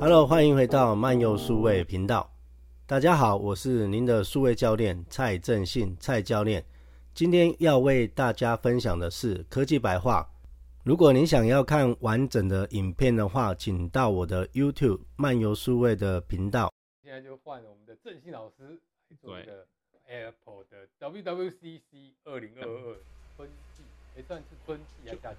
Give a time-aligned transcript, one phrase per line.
[0.00, 2.32] Hello，欢迎回到漫游数位频道。
[2.86, 6.64] 大家好，我是您的数位教练蔡正信，蔡教练。
[7.12, 10.24] 今天要为大家分享的是科技白话。
[10.84, 16.72] 如果您想要看完整的影片的话，请到我的 YouTube 漫游数位的频道。
[17.02, 19.66] 现在就换了我们的正信老师来做一个
[20.06, 22.96] Apple 的 WWCC 二零二二
[23.36, 23.82] 春季，
[24.16, 25.38] 也算是春季还是夏季？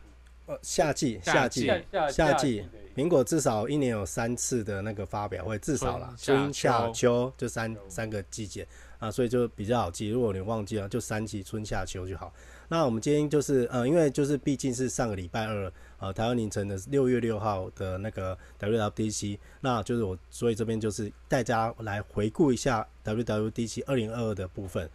[0.62, 1.72] 夏季，夏季，
[2.12, 8.68] 夏季，苹果至少一年有三次的那个发表会，至少啦，春夏秋就三三个季节
[8.98, 10.10] 啊，所以就比较好记。
[10.10, 12.34] 如果你忘记了，就三季春夏秋就好。
[12.68, 24.90] 那我们今天就是呃，因为就是毕竟是上个礼拜二呃，台湾凌晨的六月六号的那个 WWDC，那就是我所以这边就是带大家来回顾一下 WWDC 二零二二的部分，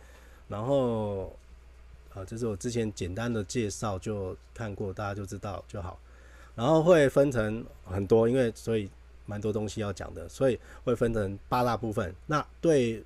[0.48, 1.36] 然后。
[2.14, 5.98] 啊，这是我之前简单的介绍，就看过，大家就知道就好。
[6.55, 8.89] 然后会分成很多，因为所以
[9.27, 12.14] 蛮多东西要讲的，所以会分成八大部分。
[12.27, 13.02] 那对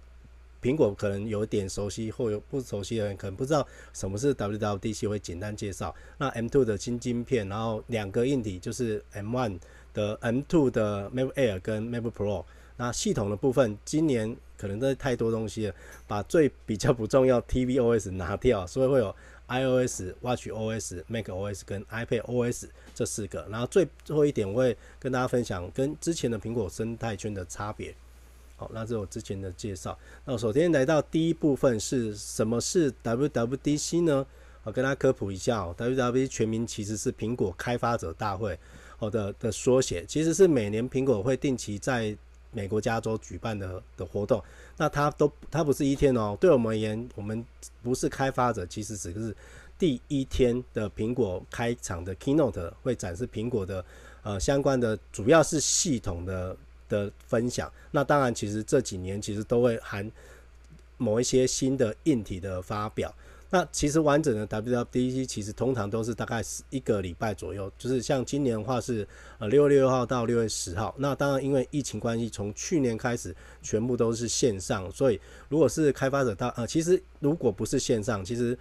[0.61, 5.95] 苹果可能有点熟悉，或有不熟悉的人可能不知道什么是 WWDC，会简单介绍。
[6.19, 9.59] 那 M2 的新晶片，然后两个硬体就是 M1
[9.95, 12.45] 的 M2 的 MacBook Air 跟 Mac Pro。
[12.79, 15.75] 那系统的部分，今年可能真的太多东西了，
[16.07, 19.15] 把最比较不重要 tvOS 拿掉，所以会有
[19.49, 23.47] iOS、watchOS、macOS 跟 iPadOS 这四个。
[23.51, 27.95] 然后最后一点，我会跟大家分享跟之前的苹果生态圈的差别。
[28.57, 29.97] 好，那这是我之前的介绍。
[30.25, 34.27] 那我首先来到第一部分是什么是 WWDC 呢？
[34.65, 38.59] 我跟大家科普一下，WWC 全名其实是苹果开发者大会，
[38.97, 42.15] 好的的缩写，其实是每年苹果会定期在
[42.51, 44.43] 美国加州举办的的活动，
[44.77, 46.37] 那它都它不是一天哦。
[46.41, 47.45] 对我们而言，我们
[47.83, 49.35] 不是开发者，其实只是
[49.79, 53.85] 第一天的苹果开场的 keynote 会展示苹果的
[54.23, 56.57] 呃相关的，主要是系统的
[56.89, 57.71] 的分享。
[57.91, 60.11] 那当然，其实这几年其实都会含
[60.97, 63.15] 某一些新的硬体的发表。
[63.51, 70.95] 那其实完整的 WWDC 其实通常都是大概是一个礼拜左右，就是像今年的话是呃六月六号到六月十号。
[70.99, 78.59] 那当然因为疫情关系，从去年开始全部都是线上，所以如果是开发者到呃，其实如果不是线上，其实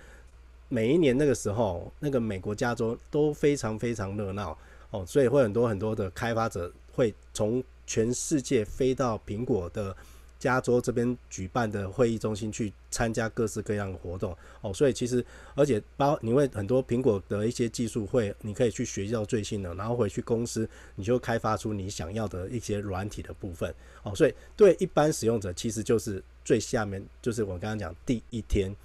[0.69, 4.57] 每一年那个时候那个美国加州都非常非常热闹
[4.91, 9.93] 哦，所以会很多很多的开发者会从全世界飞到苹果的。
[10.39, 15.23] 加州这边举办的会议中心去参加各式各样的活动哦，所以其实
[15.55, 28.75] 而且包你会很多苹果的一些技术会，你可以去学习到最新的，然后回去公司你就开发出你想要的一些软体的部分哦，所以对一般使用者其实就是最下面就是我刚刚讲第一天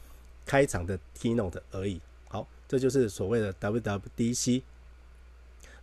[0.46, 2.00] 开场的 keynote 而已。
[2.28, 4.62] 好，这就是所谓的 WWDC。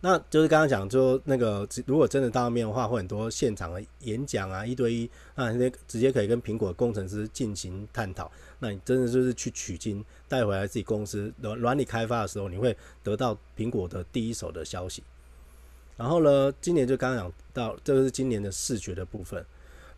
[0.02, 8.30] 那就是刚刚讲就那个，如果真的到面的话，会很多现场的演讲啊，一对一，那直接直接可以跟苹果工程师进行探讨。
[8.60, 15.02] 那你真的就是去取经带回来自己公司软软体开发的时候，你会得到苹果的第一手的消息。
[15.96, 19.44] 然后呢，今年就刚刚讲到，这个是今年的视觉的部分。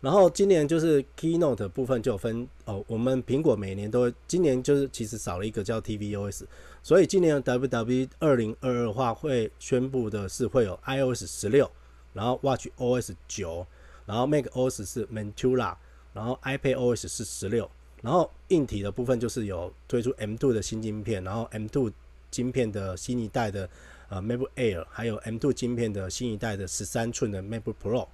[0.03, 6.43] 然后今年就是 Keynote 部分就分哦，我们苹果每年都会，今年就是其实少了一个叫 tvOS，
[6.83, 11.71] 所以今年 WW 二零二二话会宣布的是会有 iOS 十六，
[12.11, 13.65] 然后 watchOS 九，
[14.05, 15.73] 然后 macOS 是 Ventura，
[16.11, 17.71] 然后 iPadOS 是十六，
[18.01, 21.93] 然后硬体的部分就是有推出 M2 的新晶片，然后 M2
[22.29, 23.69] 晶片的新一代的
[24.09, 28.05] 呃 MacBook Air，还有 M2 晶片的新一代的十三寸的 MacBook Pro。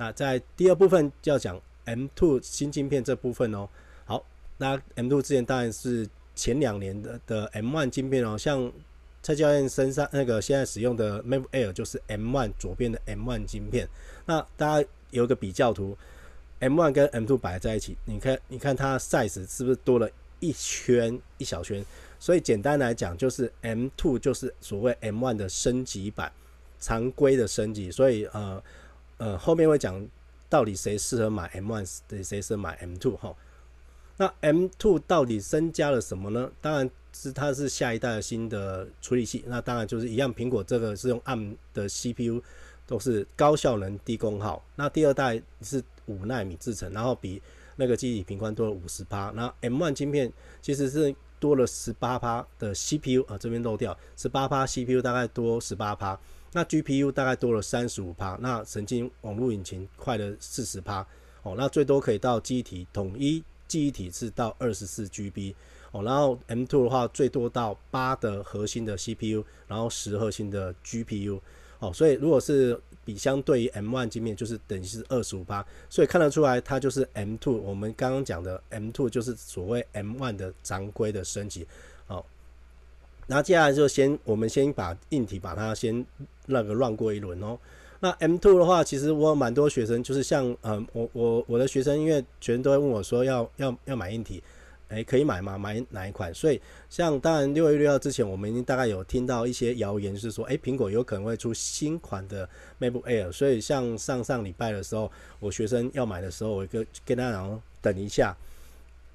[0.00, 3.68] 那在第二部分就要讲 M2 新晶片这部分哦。
[4.06, 4.24] 好，
[4.56, 8.72] 那 M2 之前当然是前两年的的 M1 晶片哦，像
[9.22, 13.86] 蔡教练身上那个现在使用的 MacBook Air 就是 M1 左边的 M1 晶片。
[14.24, 15.94] 那大家有个比较图
[16.60, 21.84] ，M1 跟 M2 摆在一起，你看你看它 size 是不是多了一圈一小圈？
[22.18, 26.32] 所以简单来讲，就是 M two 就是所谓 M one 的升级版，
[26.78, 27.90] 常规的升级。
[27.90, 28.62] 所以呃。
[29.20, 30.02] 呃，后面会讲
[30.48, 33.36] 到底谁适合买 M1，谁适合买 M2 哈。
[34.16, 36.50] 那 M2 到底增加了什么呢？
[36.62, 42.42] 当然是它是下一代的新的处理器，那当然就是一样，苹果这个是用 ARM 的 CPU，
[42.86, 44.64] 都是高效能低功耗。
[44.76, 47.42] 那第二代是五纳米制程，然后比
[47.76, 49.30] 那个记忆体频宽多了五十趴。
[49.34, 50.32] 那 M1 晶片
[50.62, 56.18] 其实是多了十八趴的 CPU 啊，这边漏掉十八趴 CPU，大概多十八趴。
[56.52, 61.06] 那 GPU 大概多了三十五趴，那神经网络引擎快了四十趴，
[61.42, 65.54] 哦，那最多可以到记忆体统一记忆体是到二十四 GB，
[65.92, 71.40] 哦，然后 M2 的话最多到八的核心的 CPU，然后十核心的 GPU，
[71.78, 77.52] 哦，所以如果是比相对于 M1 晶片就是等于是二十五趴，所以看得出来它就是 M2。
[77.52, 81.66] 我们刚刚讲的 M2 就是所谓 M1 的常规的升级。
[83.30, 86.04] 那接下来就先我们先把硬体把它先
[86.46, 87.56] 那个乱过一轮哦。
[88.00, 94.42] 那 M2 的话，其实我有蛮多学生就是像呃我我我的学生，因为全都会问我说要要要买硬体。
[94.88, 95.56] 诶、可以买吗？
[95.56, 96.34] 买哪一款？
[96.34, 102.48] 所以像当然六月六号之前，我们已经大概有听到一些谣言，就是说，诶、苹果有可能会出新款的
[102.80, 103.30] MacBook Air。
[103.30, 108.36] 所以像上上礼拜的时候，我学生要买的时候，我跟跟他讲等一下，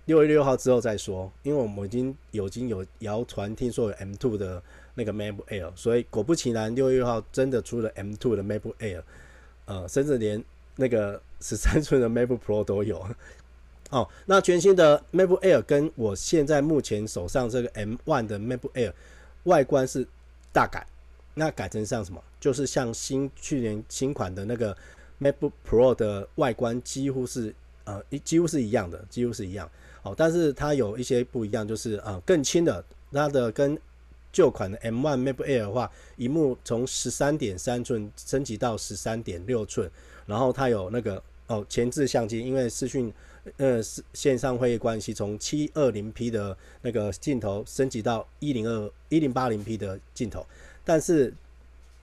[0.05, 4.61] 六月六号之后再说，因为我们已经有已经有谣传听说有 M2 的
[4.93, 9.01] 那个 MacBook Air，所以果不其然，六月六号真的出了 M2 的 MacBook Air，
[9.65, 10.43] 呃，甚至连
[10.75, 13.03] 那个十三寸的 MacBook Pro 都有。
[13.89, 18.93] 哦，那全新的 MacBook Air 跟我现在目前手上这个 M1 的 MacBook Air
[19.43, 20.07] 外观是
[20.51, 20.85] 大改，
[21.33, 22.23] 那改成像什么？
[22.39, 24.75] 就是像新去年新款的那个
[25.19, 27.53] MacBook Pro 的外观几乎是
[27.85, 29.67] 呃几乎是一样的，几乎是一样。
[30.05, 32.81] 哦，但是它有一些不一样，就是呃更轻的，
[33.11, 33.77] 它的跟
[34.31, 39.91] 旧款的 M1 MacBook Air 的话，萤幕从十三点三寸升级到十三点六寸，
[40.25, 43.11] 然后它有那个哦前置相机，因为视讯。
[43.57, 50.43] 呃，是线上会议关系，从七二零 P 的那个镜头升级到一零二一零八零 P 的镜头，
[50.83, 51.31] 但是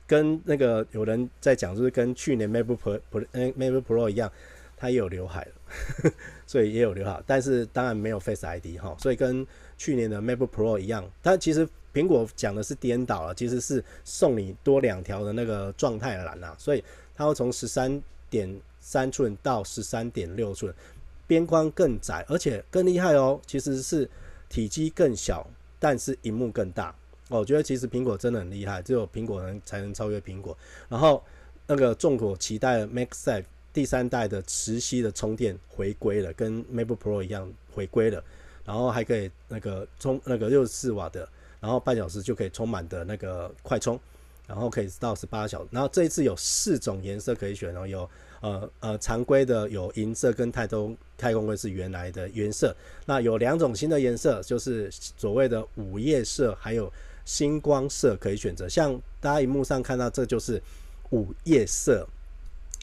[0.06, 4.30] 跟那个有人在讲，就是跟去年 MacBook Pro MacBook Pro 一样，
[4.76, 5.50] 它也有刘海了，
[6.46, 9.46] 所以也有刘海，但是当然没有 Face ID 哈，所以跟
[9.76, 16.82] 去年的 MacBook Pro 一样，但其实苹果讲的是颠倒了，其实是送你多两条的那个状态栏呐，所以
[17.14, 20.74] 它会从十三点三寸到十三点六寸。
[21.24, 24.10] 边框更窄，而且更厉害哦，其实是
[24.50, 25.48] 体积更小，
[25.78, 26.94] 但是荧幕更大。
[27.28, 30.54] 我觉得其实苹果真的很厉害，只有苹果能才能超越苹果。
[30.90, 31.24] 然后
[31.66, 38.22] 那个众所期待的 MagSafe 第三代的磁吸的充电回归了，跟 MacBook Pro 一样回归了。
[38.64, 41.28] 然后还可以那个充那个六十四瓦的，
[41.60, 43.98] 然后半小时就可以充满的那个快充，
[44.46, 45.68] 然后可以到十八小时。
[45.70, 48.08] 然后这一次有四种颜色可以选，然后有。
[48.42, 52.74] 呃呃，常规的有银色跟太空太空灰是原来的原色，
[53.06, 56.92] 那有两种新的颜色，就是所谓的午夜色，还有
[57.24, 58.68] 星光色可以选择。
[58.68, 60.60] 像大家荧幕上看到，这就是
[61.10, 62.04] 午夜色。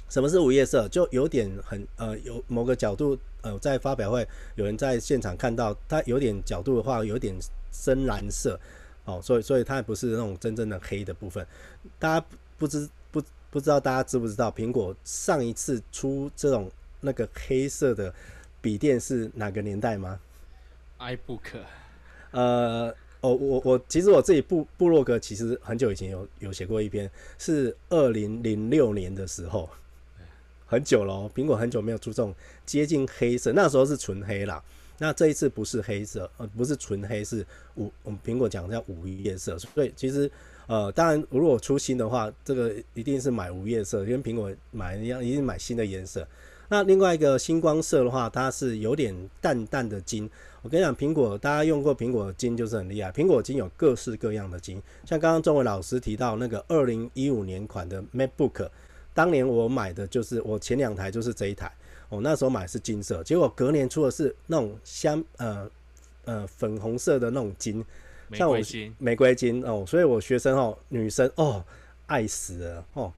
[0.10, 0.88] 什么是午夜色？
[0.90, 7.36] 就有点很呃，有某个角度呃，在发表会有人在现场看到，它有点角度的话，有点
[7.72, 8.60] 深蓝色
[9.06, 11.46] 哦，所以所以它不是那种真正的黑的部分。
[11.98, 12.26] 大家
[12.58, 12.90] 不知。
[13.12, 13.20] 不
[13.50, 16.72] 不知道大家知不知道，苹果上一次出这种
[17.02, 18.14] 那个黑色的
[18.62, 20.20] 笔电是哪个年代吗
[21.00, 21.58] ？iBook。
[22.30, 27.10] 呃，哦，我我其实我自己部部落格其实很久以前有有写过一篇，
[27.40, 29.68] 是二零零六年的时候，
[30.69, 31.31] 很久了哦。
[31.36, 32.33] 苹果很久没有出这种
[32.66, 34.63] 接近黑色，那时候是纯黑啦。
[35.00, 37.45] 那这一次不是黑色，呃，不是纯黑，是
[37.75, 40.31] 五我们苹果讲叫午夜色，所以其实。
[40.69, 46.27] 呃，当然，如果出新的话，这个一定是买午夜色，跟苹果买一样，一定买新的颜色。
[46.68, 49.12] 那另外一个星光色的话，它是有点
[49.42, 50.30] 淡淡的金。
[50.62, 54.80] 我跟你讲，苹果大家用过苹果金就是很厉害，苹果金有各式各样的金。
[55.05, 58.70] 像刚刚中伟老师提到那个二零一五年款的 MacBook，
[59.20, 61.70] 当年我买的就是我前两台就是这一台，
[62.08, 65.70] 我那时候买的是金色，结果隔年出的是那种香呃
[66.24, 67.84] 呃粉红色的那种金。
[68.32, 71.62] 像我玫瑰金，玫瑰金哦，所以我学生哦，女生哦，
[72.06, 73.12] 爱死了哦，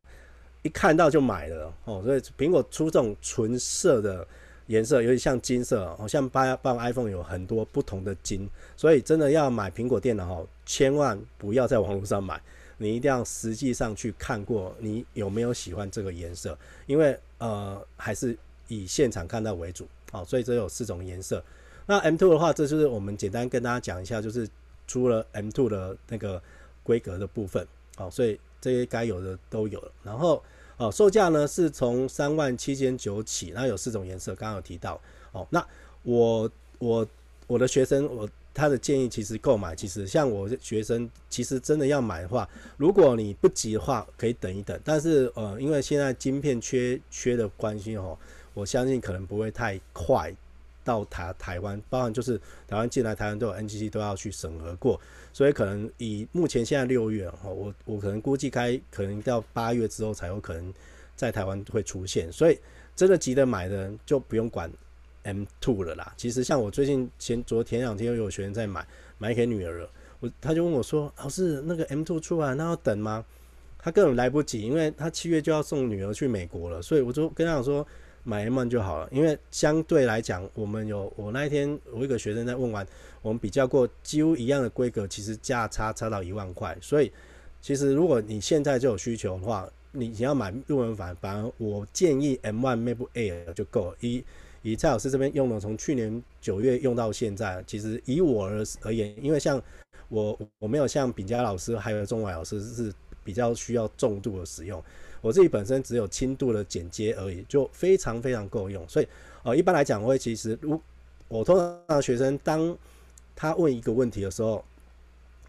[0.64, 4.28] 一看到就买了哦，所以苹果出这种纯色的
[4.66, 12.42] 颜色，尤其像金色哦，像八八 iPhone 有很多不同的金，所以真的要买苹果电脑哦，千万不要在网络上买，
[12.82, 16.58] 你一定要实际上去看过，你有没有喜欢这个颜色，
[16.88, 21.44] 因为呃还是以现场看到为主哦，所以这有四种颜色。
[21.86, 24.50] 那 M2 的话，这就是我们简单跟大家讲一下，就是。
[24.88, 26.42] 出了 M2 的那个
[26.84, 29.92] 规格的部分，好，所以这些该有的都有了。
[30.04, 30.44] 然后，
[30.76, 35.00] 哦，售价呢是从三万七千九起，那有四种颜色，刚刚有提到。
[35.32, 35.66] 哦，那
[36.04, 37.08] 我我
[37.48, 44.80] 我的学生，我他的建议其实购买，其实像我学生，其实真的要买的话，如果你不急的话，可以等一等。
[44.84, 48.18] 但是，呃，因为现在晶片缺缺的关系，哦，
[48.54, 50.34] 我相信可能不会太快。
[50.84, 55.00] 到台台湾，包含就是台湾进来台湾都有 NGC 都要去审核过，
[55.32, 60.74] 所以可能以目前现在六月哈，我我可能估计开可能到八月之后才有可能
[61.16, 62.58] 在台湾会出现，所以
[62.96, 64.72] 真的急着买的人就不用管
[65.24, 66.14] M two 了啦。
[66.18, 68.86] 其实像我最近前昨前两天又有学生在买
[69.18, 73.26] 买给女儿了，我他就问我说：“老师，那个 M two 出来那要等吗？”
[73.84, 77.86] 他根本来不及，因为他七月就要送女儿去美国了，所以我就跟他讲说
[78.24, 82.86] 买 M one 就好了，因为相对来讲，我们有我那一天我一个学生在问完，
[83.24, 87.12] 我们比较过几乎一样的规格，其实价差差到一万块，所以
[87.60, 93.98] 其实如果你现在就有需求的话，你你要买入门版，反而我建议 M1 MacBook Air 就够了。
[94.00, 94.24] 一
[94.62, 99.62] 以蔡老师这边用了，从去年九月用到现在，其实以我而而言，因为像
[100.10, 104.84] 我我没有像炳佳老师还有钟伟老师是比较需要重度的使用，
[105.22, 108.88] 我自己本身只有轻度的剪接而已，就非常非常够用。
[108.88, 109.08] 所以
[109.44, 110.80] 呃，一般来讲，我会其实如
[111.28, 112.78] 我通常学生当
[113.36, 114.64] 他问一个问题的时候，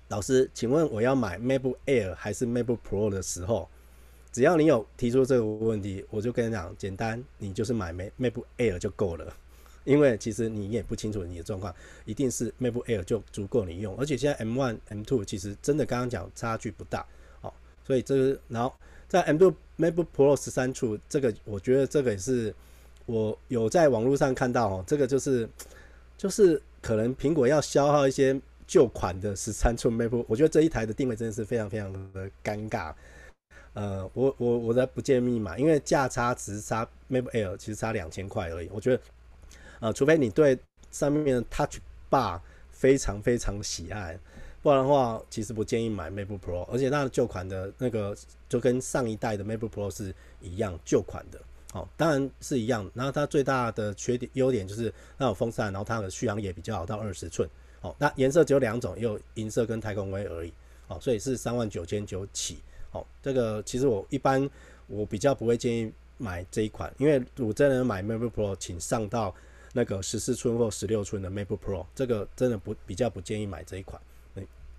[0.09, 3.69] 老师，请问我要买 MacBook Air 还是 MacBook Pro 的时候，
[4.33, 9.33] 只要你有提出这个问题，我就跟你讲，简单，你就是买 MacBook Air 就够了。
[9.85, 11.75] 因为其实你也不清楚你的状况，
[12.05, 13.97] 一定是 MacBook Air 就足够你用。
[13.99, 17.05] 而且现在 M1、M2 其实真的刚刚讲差距不大，
[17.41, 17.53] 哦，
[17.85, 18.73] 所以这个然后
[19.09, 22.55] 在 M2 MacBook Pro 十三寸，这个我觉得这个也是
[23.07, 25.49] 我有在网络上看到哦，这个就是
[26.17, 32.95] 就是可能苹果要消耗一些旧款的十三寸 MacBook，我觉得这一台的定位真的是非常非常的尴尬。
[33.75, 38.69] 呃，我我我在不建议买，因为价差只是差 MacBook Air，其实差两千块而已。
[38.71, 39.03] 我觉得，
[39.81, 40.59] 呃，除非你对
[40.91, 41.79] 上面的 Touch
[42.11, 42.39] Bar
[42.71, 44.19] 非常非常喜爱，
[44.63, 46.65] 不然的话，其实不建议买 MacBook Pro。
[46.71, 48.15] 而且那旧款的那个
[48.49, 51.41] 就跟上一代的 MacBook Pro 是一样，旧款的，
[51.73, 52.91] 哦，当然是一样。
[52.93, 57.49] 然后它最大的缺点优点就是那有风扇，然后它的续航也比较好，到二十寸。
[57.81, 60.53] 哦，那颜色只有两种，也有银色跟太空灰而已。
[60.89, 62.59] 哦，所以是三万九千九起。
[62.93, 64.49] 哦，这个其实我一般
[64.87, 69.35] 我比较不会建议买这一款，因为我真的买 MacBook Pro，请上到
[69.73, 74.01] 那个十四寸或十六寸的 MacBook Pro，这个真的不比较不建议买这一款，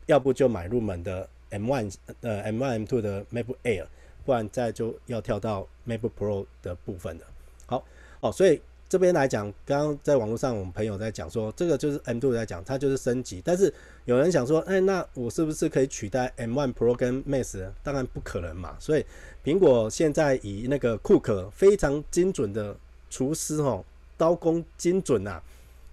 [0.06, 3.86] 要不就买入门的 M One 呃 M One M Two 的 MacBook Air，
[4.26, 7.26] 不然再就要跳到 MacBook Pro 的部分了。
[7.66, 7.84] 好，
[8.22, 8.62] 哦，所以。
[8.90, 13.42] 这边来讲，刚刚在网络上我们朋友在讲说，这个就是 M2 在讲，它就是升级。
[13.44, 13.74] 但是
[14.06, 17.68] 有人想说，哎，那我是不是可以取代 M1 Pro 跟 Max？
[17.82, 18.76] 当然不可能嘛。
[18.80, 19.04] 所以
[19.44, 22.78] 苹果现在以那个库克非常精准的
[23.10, 23.84] 厨师哦，
[24.16, 25.42] 刀工精准呐。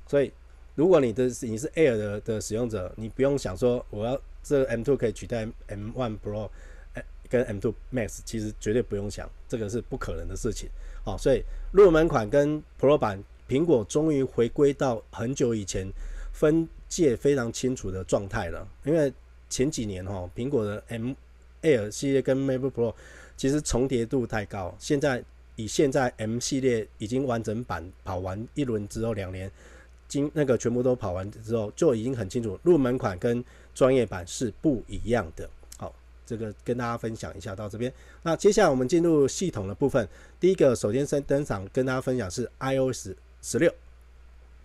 [0.07, 0.31] 所以
[0.75, 6.51] 如果你的你是 Air 的的使用者，你不用想说我要这个 M2 可以取代 M1 Pro
[7.31, 10.69] 跟 M2 Max，其实绝对不用想，这个是不可能的事情。
[11.05, 11.43] 好，所以
[11.73, 15.91] 入门款跟 Pro 版，苹果终于回归到很久以前
[16.33, 18.67] 分界非常清楚的状态了。
[18.85, 19.13] 因为
[19.49, 21.13] 前几年哈，苹果的 M
[21.63, 22.95] Air 系列跟 MacBook Pro
[23.37, 24.75] 其实重叠度太高。
[24.79, 25.25] 现在
[25.57, 29.51] 以现在 M 系列已经完整版跑完一轮之后，两年
[30.07, 35.49] 经那个全部都跑完之后，就已经很清楚入门款跟专业版是不一样的。
[36.31, 40.09] 这个跟大家分享一下到这边，那接下来我们进入系统的部分。
[40.39, 43.09] 第一个首先先登场跟大家分享是 iOS
[43.43, 43.75] 十六。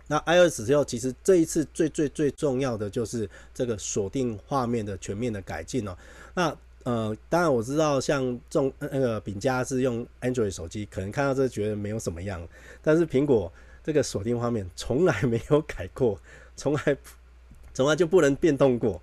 [0.06, 5.98] 那 iOS 十六其实这一次最最最重要的就是这个锁定画面的全面的改进哦。
[6.34, 12.46] 那呃，当然我知道像众那个饼家是用 Android 手机，可能看到这觉得没有什么样，
[12.80, 16.16] 但是苹果这个锁定画面从来没有改过，
[16.54, 16.96] 从来
[17.74, 19.02] 从来就不能变动过。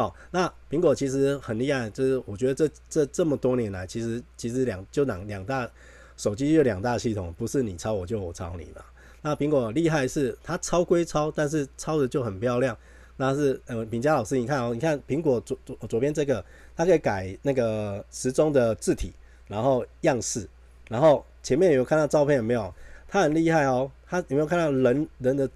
[0.00, 5.70] 好，那苹果其实很厉害，就是我觉得这这这么多年来，其实其实两就两两大
[6.16, 8.82] 手机就两大系统，不是你抄我就我抄你嘛。
[9.20, 12.74] 那苹果厉害是它抄归抄，但是抄的就很漂亮。
[13.18, 16.42] 那是呃，炳佳老师，你看哦，你看苹果左左左边这个，
[16.74, 19.12] 它可以改那个时钟的字体，
[19.48, 20.48] 然后样式，
[20.88, 22.72] 然后前面有看到照片有没有？
[23.06, 25.46] 它很厉害哦，它有没有看到人人的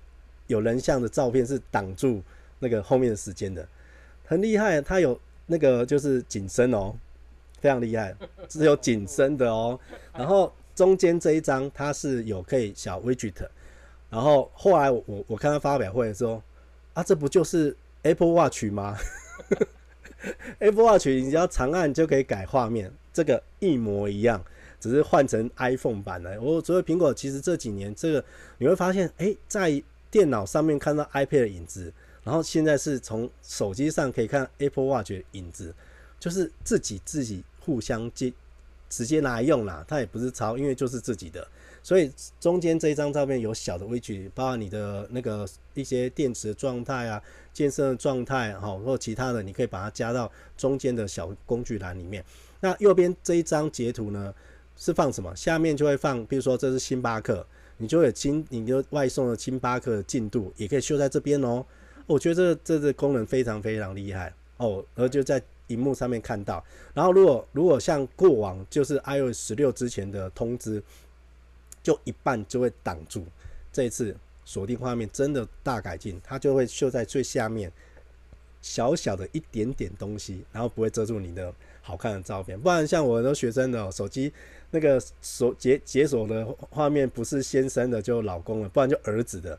[0.48, 2.22] 有人像的照片是挡住
[2.58, 3.66] 那个后面的时间的？
[4.34, 6.92] 很厉害，它有那个就是景深哦，
[7.60, 8.12] 非常厉害，
[8.48, 9.78] 是有景深的哦。
[10.12, 13.46] 然后中间这一张它是有可以小 widget，
[14.10, 16.42] 然后后来我我看他发表会的时候，
[16.94, 18.96] 啊，这不就是 Apple Watch 吗？
[20.58, 24.44] Apple Watch 你只要长按就可以改画面，这个一模一样，
[24.80, 26.40] 只是换成 iPhone 版了。
[26.42, 28.24] 我所以苹果其实这几年这个
[28.58, 31.92] 你会发现，哎，在电脑上面看到 iPad 的影子。
[32.24, 35.74] 然后现在是从手机上可以看 Apple Watch 的影子，
[36.18, 38.32] 就是自己自己互相接
[38.88, 41.46] 直接拿来用啦，它也不是抄，因为就是自己的，
[41.82, 47.20] 所以中间这一张照片有小的微距包括你的那个一些电池的状态啊、
[47.52, 52.24] 健身的状态哈，或其他的，你可以把它加到中间的小工具栏里面。
[52.60, 54.32] 那右边这一张截图呢，
[54.76, 55.34] 是放什么？
[55.36, 57.46] 下面就会放，比如说这是星巴克，
[57.78, 61.66] 你就有星，你就外送的星巴克的进度也可以秀在这边哦。
[62.06, 66.62] 我觉得这这个功能非常非常厉害哦，然后就在荧幕上面看到。
[66.92, 70.82] 然后如果如果像过往就是 iOS 十六之前的通知，
[71.82, 73.24] 就一半就会挡住。
[73.72, 77.72] 这一次锁定画面真的大改进，它就会秀在最下面
[78.60, 82.60] 小小的一点点东西，然后不会遮住你的好看的照片。
[82.60, 84.32] 不然像我很多学生的手机
[84.70, 89.58] 那个锁解解锁的画面不是先生的就老公了，不然就儿子的。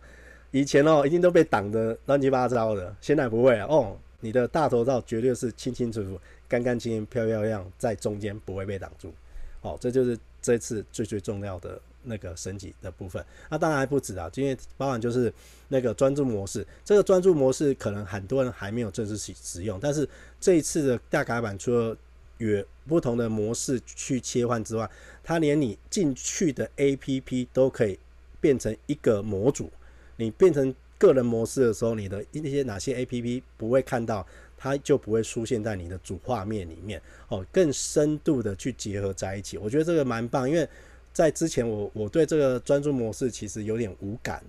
[0.55, 3.67] 以前哦，一定都被挡得乱七八糟的，现在不会啊。
[3.69, 9.13] 哦，你的大头照绝对是清清楚楚、干干净净、漂漂亮，在中间不会被挡住。
[9.59, 13.21] 哦，这就是这次最最重要的那个升级的部分。
[13.49, 15.33] 那当然还不止啊，因为包含就是
[15.67, 16.65] 那个专注模式。
[16.85, 20.07] 这个专注模式可能很多人还没有正式使使用，但是
[20.39, 21.97] 这一次的大改版，除了
[22.37, 24.89] 与不同的模式去切换之外，
[25.21, 27.99] 它连你进去的 APP 都可以
[28.39, 29.69] 变成一个模组。
[30.17, 34.25] 你变成个人模式的时候，你的一些哪些 APP 不会看到，
[34.57, 37.45] 它就不会出现在你的主画面里面哦。
[37.51, 40.49] 更深度的去结合在一起，我觉得这个蛮棒。
[40.49, 40.67] 因为
[41.11, 44.41] 在之前我我对这个专注模式其实有点无感，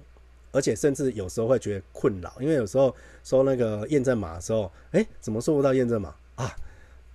[0.53, 2.95] 而且甚至有时候会觉得困扰，因为有时候
[3.25, 6.55] 收那个验证码的时候，诶，怎么收不到验证码啊？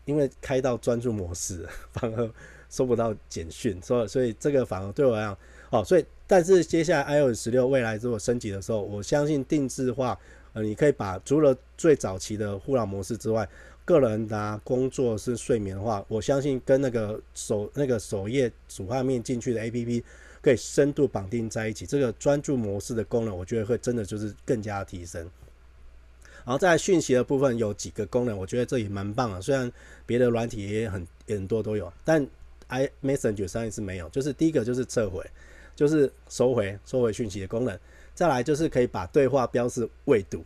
[0.03, 2.29] 因为开到专注模式，反而
[2.69, 5.37] 收不到简讯，所以所以这个反而对我来讲。
[5.71, 10.19] 好，所以但是接下来 iOS 十六未来如果升级的时候，我相信定制化，
[10.51, 13.47] 呃，你可以把除了最早期的互脑模式之外，
[13.85, 20.03] 个人的、啊、工作是睡眠的话，我相信跟那个首那个首页主画面进去的 APP
[20.41, 25.21] 可以深度绑定在一起，这个专注模式的功能，我觉得会真的就是更加提升。
[26.43, 29.71] 然后在讯息的部分有几个功能，我觉得这也蛮棒的，虽然
[30.05, 32.27] 别的软体也很很多都有，但
[32.67, 35.25] iMessage 上一次没有，就是第一个就是撤回。
[35.81, 37.75] 就是收回收回讯息的功能，
[38.13, 40.45] 再来就是可以把对话标示未读，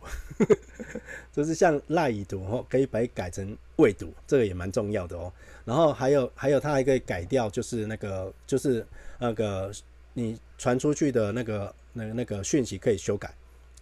[1.30, 5.30] 就是像赖已读哦，可以把改成未读，这个也蛮重要的哦。
[5.66, 8.82] 然后还有还有，它还可以改掉，就是那个就是
[9.18, 9.70] 那个
[10.14, 13.30] 你传出去的那个那个那个讯息可以修改，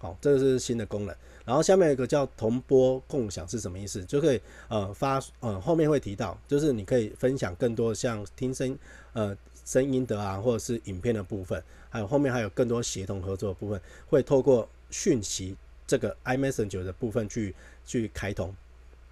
[0.00, 1.14] 好，这个是新的功能。
[1.44, 4.04] 然后下面有一个叫同播共享是什么意思？
[4.06, 8.76] 就可以呃发呃后面会提到，就是你可以分享更多像听声
[9.12, 9.36] 呃。
[9.64, 18.54] 声音的啊，或者是影片的部分，还有后面还有更多协同合作的部分，会透过讯息这个 iMessage 的部分去去开通。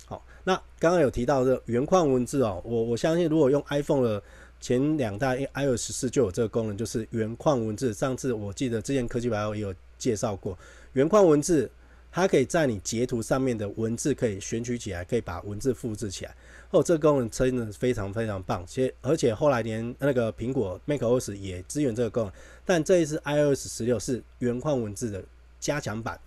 [0.07, 4.23] 好，那刚刚有提到的原矿文字哦，我我相信如果用 iPhone 的
[4.61, 7.95] 前两代 iOS 十四就有这个功能，就是原矿文字。
[7.95, 10.59] 上次我记得之前科技白也有介绍过
[10.93, 11.71] 原矿文字。
[12.13, 16.37] 它可以在你截图上面的文字可以选取起来，可以把文字复制起来。
[16.71, 18.63] 哦，这个功能真的非常非常棒。
[18.67, 22.33] 且而且后来连那个苹果 macOS 也支援这个功能。
[22.67, 25.25] 但这一次 iOS 十六是原矿文字的
[25.59, 26.21] 加强版。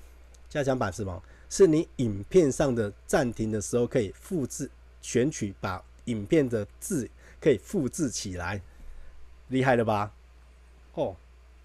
[0.49, 1.21] 加强版是什么？
[1.49, 4.69] 是你影片上的暂停的时候可以复制
[5.01, 7.07] 选取，把影片的字
[7.39, 8.59] 可以复制起来，
[9.49, 10.11] 厉害了吧？
[10.95, 11.15] 哦，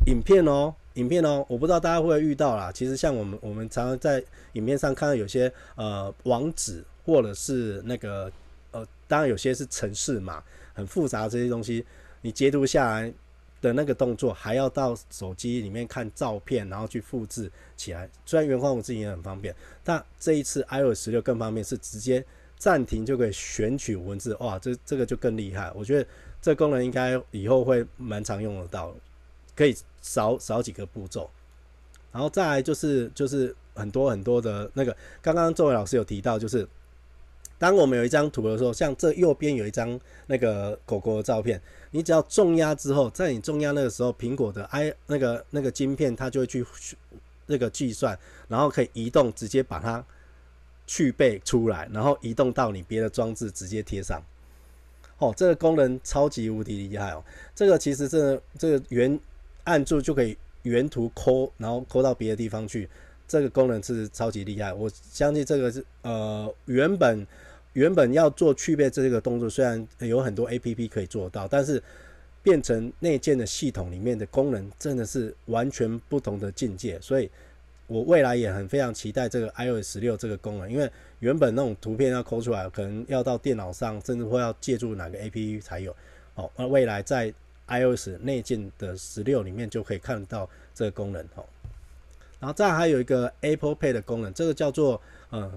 [0.06, 0.74] 影片哦。
[0.94, 2.72] 影片哦，我不知道大家会不会遇到啦。
[2.72, 4.22] 其实像我们，我们常常在
[4.54, 8.30] 影片上看到有些呃网址，或者是那个
[8.72, 10.42] 呃，当然有些是程式码，
[10.74, 11.84] 很复杂这些东西，
[12.22, 13.12] 你截图下来
[13.60, 18.10] 的那个动作，还要到手机里面看照片，然后去复制起来。
[18.26, 22.24] 虽然原矿文字也很方便，但这一次 iOS 十六更方便，是直接
[22.58, 25.70] 暂停就可以选取文字，哇，这这个就更厉害。
[25.74, 26.08] 我觉得
[26.42, 28.92] 这功能应该以后会蛮常用得到。
[29.60, 31.28] 可以少少几个步骤，
[32.10, 36.66] 然后再来就是就是很多很多的那个，刚刚作为老师有提到，就是
[37.58, 46.64] 当我们有一张图的时候，像这右边有一张那个狗狗的照片，你只要重压之后，在你重压那个时候，苹果的 i 那个那个晶片它就会去
[47.44, 48.18] 那个计算，
[48.48, 50.02] 然后可以移动，直接把它
[50.86, 54.22] 去背出来，然后移动到你别的装置直接贴上。
[55.18, 57.22] 哦，这个功能超级无敌厉害哦！
[57.54, 59.20] 这个其实这这个原
[59.70, 62.88] 按住就可以原图抠，然后抠到别的地方去。
[63.28, 67.24] 这个功能是超级厉害，我相信这个是呃原本
[67.74, 71.80] 原本要做去背这个动作，虽然有很多 APP 可以做到，但是
[72.42, 77.00] 变成内建的系统里面的功能真的是完全不同的境界。
[77.00, 77.30] 所以
[77.86, 85.94] 我未来也很非常期待这个 iOS 十六这个功能，因为原本那种图片要抠出来，可能要到电脑上，甚至会要借助哪个 APP 才有。
[86.34, 87.32] 哦，那未来在
[87.70, 91.44] iOS 内建的十六里面就可以看到这个功能哦，
[92.40, 95.50] 然后再还有一个 Apple Pay 的功能，这个叫做呃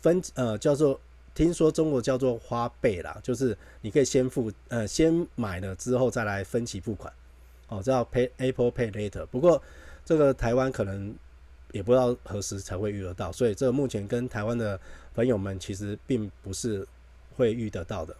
[0.00, 1.00] 分呃叫做
[1.34, 7.12] 听说中国叫做花呗啦，就是你可以先付呃先买了之后再来分期付款
[7.68, 9.24] 哦，叫 Pay Apple Pay Later。
[9.26, 9.60] 不过
[10.04, 11.14] 这个台湾可能
[11.72, 14.78] 也不知道何时才会遇得到，所以这个目前跟台湾的
[15.14, 16.86] 朋友们其实并不是
[17.36, 18.14] 会遇得到的。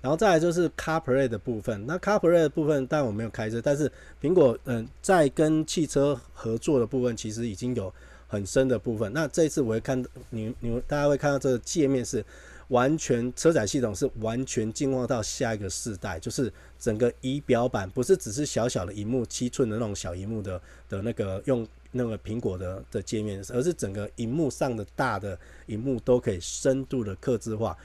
[0.00, 3.90] 然后再来就是 CarPlay 的部分，那 CarPlay 的部分，当然我没有开车，但是
[4.22, 7.92] 苹果嗯在跟汽车合作的部分，其实已经有
[8.28, 9.12] 很深的部分。
[9.12, 12.24] 那这一次我会看你你大家会看到这个界面是
[12.68, 27.76] 完全车载系统是完全进化到下一个世代，就是整个仪表板不是只是小小的荧幕七寸的那种小荧幕的的那个用那个苹果的的界面，而是整个荧幕上的大的荧幕都可以深度的客制化。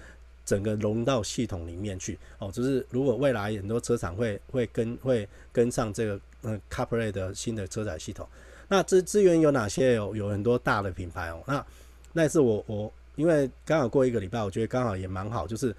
[0.46, 8.28] 整个融到系统里面去哦，就是如果未来很多车厂会会跟会跟上这个嗯 CarPlay 的新的车载系统，
[8.68, 9.94] 那资资源有哪些？
[9.94, 11.42] 有有很多大的品牌哦。
[11.48, 11.66] 那
[12.12, 15.76] 那次我我因为刚好过一个礼拜，我觉得刚好也蛮好，就是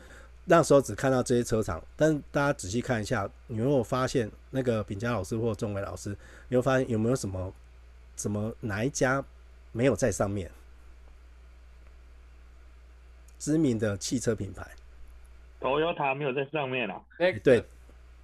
[0.47, 6.17] 那时候只看到这些车厂，但大家仔细看一下，你有没有发现那个秉佳老师或仲伟老师，
[6.49, 7.53] 你会发现有没有什么
[8.17, 9.23] 什么哪一家
[9.73, 10.51] 没有在上面？
[13.39, 14.67] 知名的汽车品牌
[15.61, 17.01] ，Toyota 没有在上面啊？
[17.43, 17.63] 对，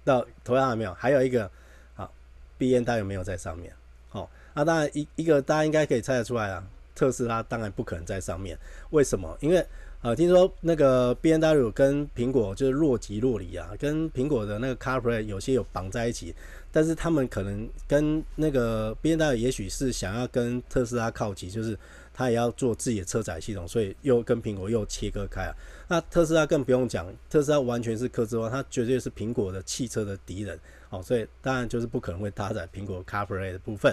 [0.03, 1.49] 到 Toyota 没有，还有一个
[1.93, 2.11] 好
[2.57, 3.71] ，BMW 没有在上面。
[4.09, 6.63] 好，那当然一一个大家应该可以猜得出来啊，
[6.95, 8.57] 特斯拉当然不可能在上面。
[8.89, 9.37] 为什么？
[9.41, 9.63] 因为
[10.01, 16.33] 呃，听说那个 B N W 跟苹果就是若即若离啊，跟苹果的那个 CarPlay 有些有绑在一起，
[16.71, 21.77] 但是他们可能跟那个 B N W 也许是想要跟特斯拉靠齐，就是。
[22.21, 25.55] 他也要做自己的车载系统，所以又跟苹果又切割开了。
[25.87, 30.59] 那特斯拉更不用讲，特斯拉完全是客制化，它绝对是苹果的汽车的敌人。
[30.87, 33.91] 好，所以当然就是不可能会搭载苹果 CarPlay 的部分。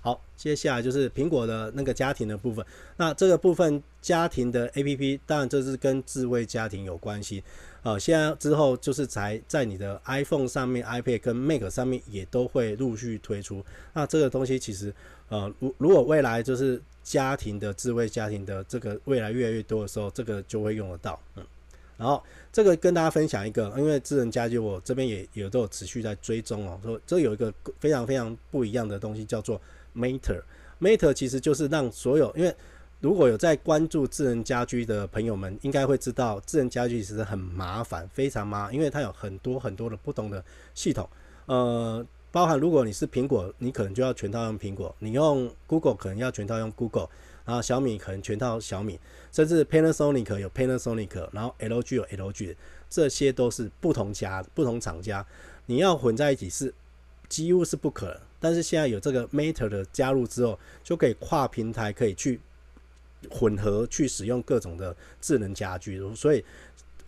[0.00, 2.64] 好，接下来就是苹果的那个家庭的部分。
[2.96, 7.42] 那这个部分家庭的 APP，当然这是跟智慧家庭有关系。
[7.82, 13.64] 呃，现在之后就是才在你的 iPhone 上面、iPad 跟 Mac 上面也都会陆续推出。
[13.94, 14.94] 那这个东西其实，
[15.28, 16.80] 呃，如如果未来就是。
[17.04, 21.20] 家庭的智慧家庭的这个未来越来越多的时候，这个就会用得到。
[21.36, 21.44] 嗯，
[21.98, 26.80] 然后这个跟大家分享一个，因为智能家居我这边也也都有持续在追踪哦。
[26.82, 29.60] 说这有一个非常非常不一样的东西，叫做
[29.94, 30.42] Mater。
[30.80, 32.52] Matter 其实就是让所有，因为
[33.00, 40.42] 如果有在关注智能家居的朋友们，应该会知道智能家居其实很麻烦，非常麻烦，因为它有很多很多的不同的
[40.74, 41.06] 系统，
[41.46, 42.04] 呃。
[42.34, 47.08] 包含如果你是苹果，你可能就要全套用苹果；你用 Google 可能要全套用 Google，
[47.44, 48.98] 然后小米可能全套小米，
[49.30, 52.56] 甚至 Panasonic 有 Panasonic，然后 LG 有 LG，
[52.90, 55.24] 这些都是不同家、不同厂家，
[55.66, 56.74] 你要混在一起是
[57.28, 58.20] 几乎是不可能。
[58.40, 62.40] 但是现在有这个 Matter 的加入之后，就可以跨平台可以去
[63.30, 66.44] 混合去使用各种的智能家居，所以。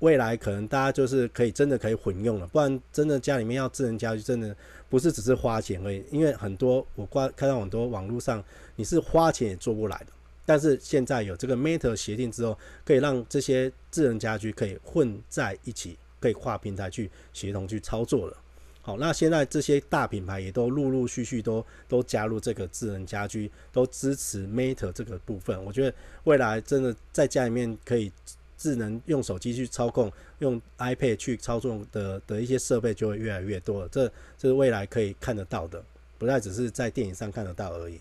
[0.01, 4.55] 未来可能大家就是可以真的可以混用了，不然真的家里面要智能家居，真的
[4.89, 6.05] 不是只是花钱而已。
[6.11, 8.43] 因为很多我挂看到很多网络上，
[8.77, 10.07] 你是花钱也做不来的。
[10.45, 18.37] 但是现在有这个 Matter 协定之后，可以让这些智能家居可以混在一起，可以跨平台去协同去操作了。
[18.83, 25.65] 好，那现在这些大品牌也都陆陆续续都都加入这个智能家居，都支持 Matter 这个部分。
[25.65, 28.13] 我觉得未来真的在家里面可以。
[28.57, 33.89] 智能用手机去操控，用 iPad 去操纵的的一些设备就会越来越多了。
[33.89, 34.07] 这
[34.39, 35.85] 这是未来可以看得到的，
[36.19, 38.01] 不再只是在电影上看得到而已。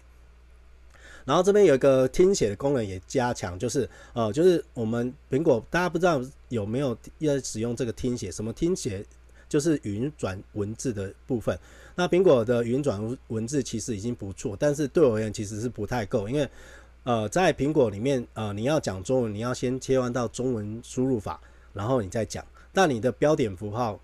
[1.26, 8.32] 然后这边有一个听写的功能也加强，就是呃，就是我们苹果大家不知道有没有要使用这个听写？
[8.32, 9.06] 什么听写？
[9.50, 11.58] 就是语音转文字的部分。
[11.96, 16.50] 那苹果的语音转文字其实已经不错，但是对我而言其实是不太够，因为。
[17.06, 21.39] 呃，在苹果里面，呃，你要讲中文，你要先切换到中文输入法，
[21.72, 22.44] 然后你再讲。
[22.74, 24.00] 但你的标点符号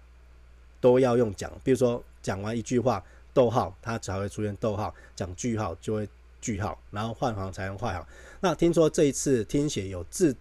[0.80, 6.08] 都要用讲，比如说讲完一句话，逗号它才会出现逗号，讲句号就会
[6.40, 8.06] 句号，然后换行才能换行。
[8.40, 10.36] 那听说这一次听写有自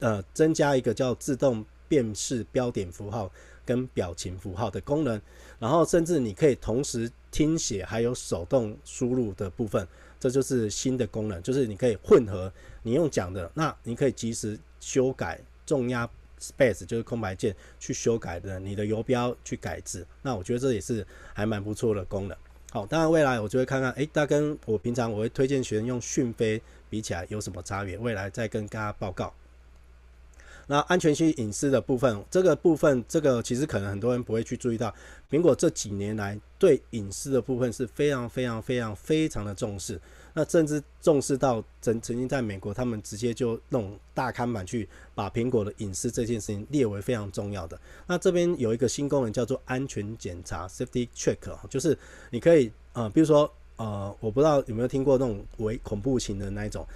[0.00, 3.32] 呃增加一个叫自动辨识标点符号
[3.64, 5.18] 跟表情符号的功能，
[5.58, 9.88] 然后甚至你可以同时听写还有手动输入的部分。
[10.18, 12.52] 这就是新的功能，就是你可以混合，
[12.82, 16.08] 你用讲的，那你可以及时修改重压
[16.40, 22.36] space，就是空白键去修改的你的游标去改制，那我觉得这也是还蛮不错的功能。
[22.70, 29.32] 好，当然未来我就会看看，诶，它跟我平常我会推荐学生用讯飞比起来有什么差别，未来再跟大家报告。
[30.66, 34.92] 那安全性隐私的部分，这个部分，这个其实可能很多人不会去注意到，
[35.30, 40.00] 苹果这几年来对隐私的部分是非常非常非常非常的重视。
[40.34, 47.80] 那甚至重视到曾曾经在美国，他们直接就弄大看板去把苹果的隐私这件事情列为非常重要的。
[48.06, 51.38] 那这边有一个新功能叫做安全检查 （Safety Check），
[51.70, 51.96] 就是
[52.30, 56.86] 你可以呃，比如说呃，我不知道有没有听过那种为恐怖情的那一种，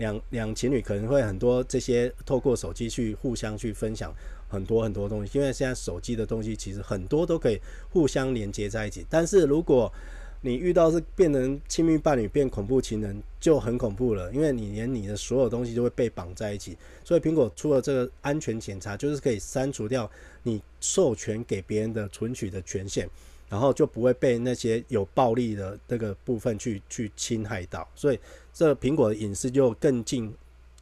[0.00, 4.12] 两两情侣可能会很多这些透过手机去互相去分享
[4.48, 7.60] 很多很多东西，因为现在手机的东西其实很多都可以
[7.90, 9.06] 互相连接在一起。
[9.10, 9.92] 但是如果
[10.40, 16.74] 你遇到是变成亲密伴侣变恐怖情人就很恐怖了，因为你连你的所有东西都会被绑在一起。
[17.04, 20.10] 所以苹果出了这个安全检查，就是可以删除掉
[20.44, 23.06] 你授权给别人的存取的权限，
[23.50, 27.86] 然后就不会被那些有暴力的那个部分去去侵害到。
[27.94, 28.18] 所以
[28.60, 30.34] 这苹果的隐私就更进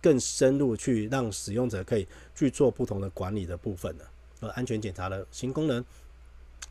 [0.03, 4.05] 更深入去让使用者可以去做不同的管理的部分了。
[4.41, 5.85] 呃，安全检查的新功能。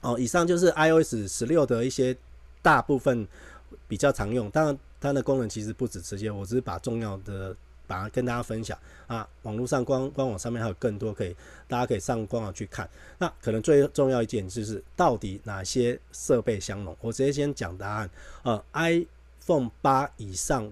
[0.01, 2.17] 哦，以上就是 iOS 十六的一些。
[2.59, 3.25] 大部分
[3.87, 9.25] 比较常用，当然它的功能其实不止这些，我只是把重要的把它跟大家分享啊。
[9.43, 11.33] 网络上官官网上面还有更多可以，
[11.69, 12.89] 大家可以上官网去看。
[13.19, 18.09] 那可能最重要一点就是到底哪些设备相容，我直接先讲答案。
[18.43, 20.69] 呃，iPhone 八以上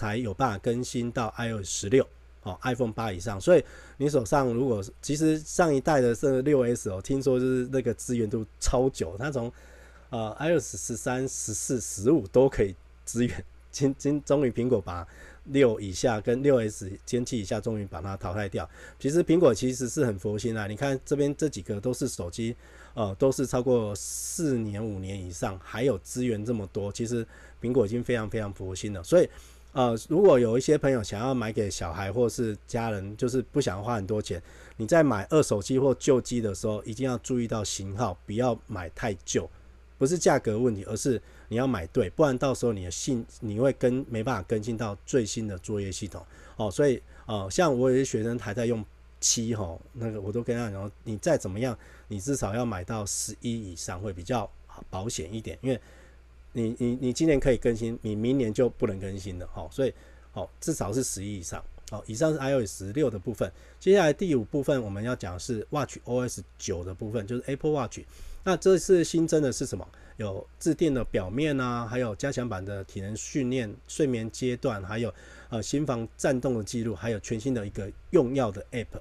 [0.00, 2.06] 才有办法更新到 iOS 十六
[2.42, 3.38] 哦，iPhone 八以上。
[3.38, 3.62] 所以
[3.98, 9.52] 你手上如果其实上一代的是六 S 哦，听说就是那个资源度超久，它从
[10.08, 13.44] 呃，iOS 十三、十四、十五都可以支援。
[13.70, 15.06] 今今终于苹果把
[15.44, 18.68] 六以下跟六 S 歼七以下终于把它淘汰掉。
[18.98, 22.56] 其实苹果其实是很佛心啊，你看这边这几个都是手机，
[22.94, 27.24] 呃，都是超过四年、五年以上，还有资源这么多，其实
[27.62, 29.00] 苹果已经非常非常佛心了。
[29.04, 29.28] 所以，
[29.72, 34.42] 呃，如果有一些朋友想要买给小孩或是家人，就是不想花很多钱，
[34.76, 39.48] 你在买二手机或旧机的时候，一定要注意到型号，不要买太旧。
[39.96, 46.24] 不是价格问题，而是你要买对，不然到时候你的信你会跟没办法更新到最新的作业系统
[46.56, 46.70] 哦。
[46.70, 48.82] 所以呃，像我有些学生还在用
[49.20, 51.76] 七吼，那个我都跟他讲，你再怎么样，
[52.08, 54.50] 你至少要买到十一以上会比较
[54.88, 55.78] 保险一点，因为
[56.52, 59.68] 你你你今年可以更新，你明年就不能更新了哦。
[59.70, 59.92] 所以
[60.32, 61.62] 哦，至少是十一以上。
[61.90, 68.00] 好，以上是 iOS 十六的部分，接下来第五部分我们要讲的是 Watch OS 九的部分，就是 Apple Watch。
[68.44, 69.86] 那这次新增的是什么？
[70.16, 75.12] 有自定的表面啊，还有加强版的体能训练、睡眠阶段，还有
[75.48, 79.00] 呃心房颤动的记录，还有全新的一个用药的 App。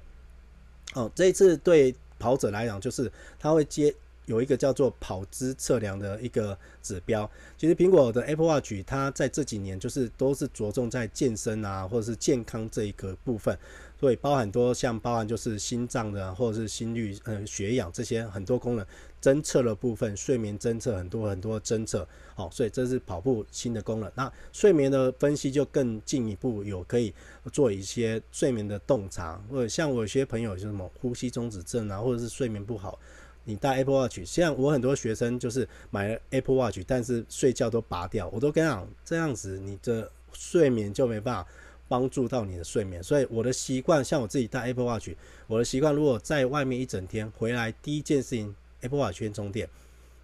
[0.95, 3.93] 哦，这一次对跑者来讲，就是它会接
[4.29, 7.29] 有一个叫做跑姿测量的一个指标。
[7.57, 13.57] 其实苹果的 Apple Watch 它在这几年就是都是着重在健身啊，或者是健康这一个部分。
[13.99, 18.85] 所以包含多像包含就是心脏的或者是心率、呃血氧这些很多功能
[19.21, 24.09] 侦测的部分，睡眠侦测很多很多侦测，好，所以这是跑步新的功能。
[24.15, 27.13] 那睡眠的分析就更进一步有可以
[27.51, 32.97] 做一些睡眠的洞察，或者像我有些朋友就是什么呼吸中止症啊，或者是睡眠不好，
[33.43, 41.49] 你戴 Apple Watch，像我很多学生就是买了 Apple Watch，但是睡觉都拔掉，我都跟你讲这样子你的睡眠就没办法。
[41.89, 45.09] 帮助到你的睡眠，所以我的习惯，像我自己戴 Apple Watch，
[45.47, 49.67] 我的习惯如果在外面一整天回来，第一件事情 Apple Watch 先充电，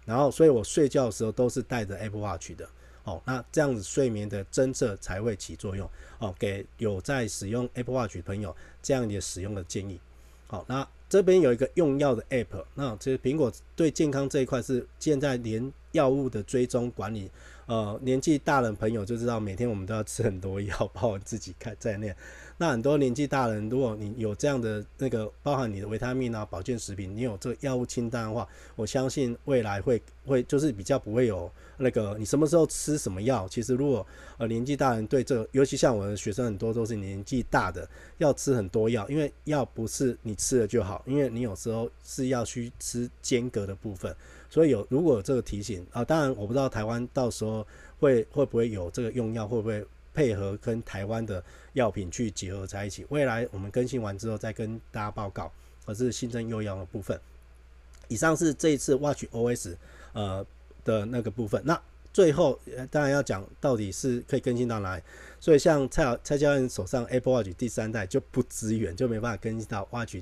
[0.04, 2.68] 然后所以我睡觉的时候都是带着 Apple Watch 的，
[3.02, 10.00] 哦，那这样子睡眠的侦测才会起作用，哦，给有在使用 Apple Watch 的朋友这样的使用的建议，
[10.46, 17.30] 好，那这边有一个用药的 App，那其实苹果对健康这一块是现在连药物的追踪管理。
[17.66, 22.14] 呃，年纪大的朋友就知道，每天我们都要吃很多药，包括自己看在内。
[22.58, 33.46] 那很多年纪大人，如果你有这样的那个，包含你的维他命啊、保健食品，你有这个药物清单的话，我相信未来会会就是比较不会有那个你什么时候吃什么药。
[33.48, 34.06] 其实如果
[34.38, 37.86] 呃年纪大人对这，尤其像我的学生很多都是年纪大的，
[38.18, 44.16] 要吃很多药，因为药不是你吃了就好，因为你有时候是要去吃间隔的部分。
[44.56, 47.66] 所以有如果有这个提醒啊，当然我不知道台湾到时候
[48.00, 53.04] 会会不会有这个用药，会不会配合跟台湾的药品去结合在一起。
[53.10, 55.52] 未来我们更新完之后再跟大家报告，
[55.84, 57.20] 而是新增用药的部分。
[58.08, 59.76] 以上是这一次 Watch OS
[60.14, 60.46] 呃
[60.86, 61.60] 的那个部分。
[61.62, 61.78] 那
[62.10, 62.58] 最后
[62.90, 65.02] 当然要讲到底是可以更新到哪里。
[65.38, 70.16] 所以像蔡蔡教练手上 Apple Watch 第三代就不支援，就没办法更新到 Watch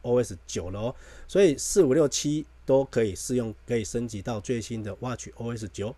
[0.00, 0.94] OS 九了哦。
[1.28, 2.46] 所以四五六七。
[2.66, 5.94] 都可以适用，可以升级到最新的 Watch OS 九。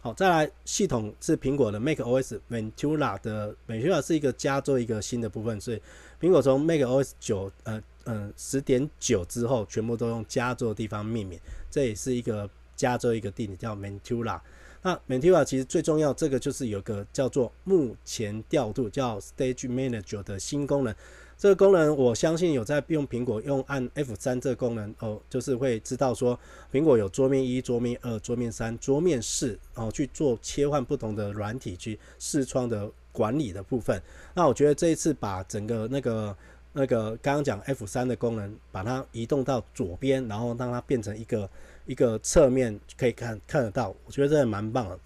[0.00, 5.82] 好，再来系统是苹果的 macOS Ventura 的 Ventura 是一个加州一个新的部分，所以
[6.20, 11.40] 苹果从 macOS 九呃呃十点九之后，全部都用加州的地方命名，
[11.70, 14.40] 这也是一个加州一个地点叫 Ventura。
[14.82, 20.94] 那 Ventura 其实最重要，这个就是有个叫做目前调度叫 Stage Manager 的新功能。
[21.38, 26.38] 这个功能，我相信有在用苹果用按 F3 这个功能哦，就是会知道说
[26.72, 34.00] 苹果有桌面一、桌面二、桌面三、桌面四，然后去做切换不同的软体去视窗的管理的部分。
[34.34, 36.34] 那我觉得这一次把整个那个
[36.72, 41.50] 那个刚刚讲 F3 的功能，把它移动到左边，然后让它变成一个
[41.84, 44.98] 一个侧面可以看看得到，我觉得这蛮棒的。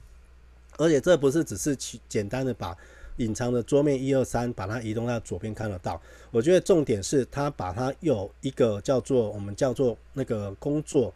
[0.79, 2.75] 而且这不是只是去简单的把
[3.17, 6.01] 隐藏的桌面一二三，把它移动到左边看得到。
[6.31, 11.13] 我觉得重点是它把它有一个叫做我们叫做那个工作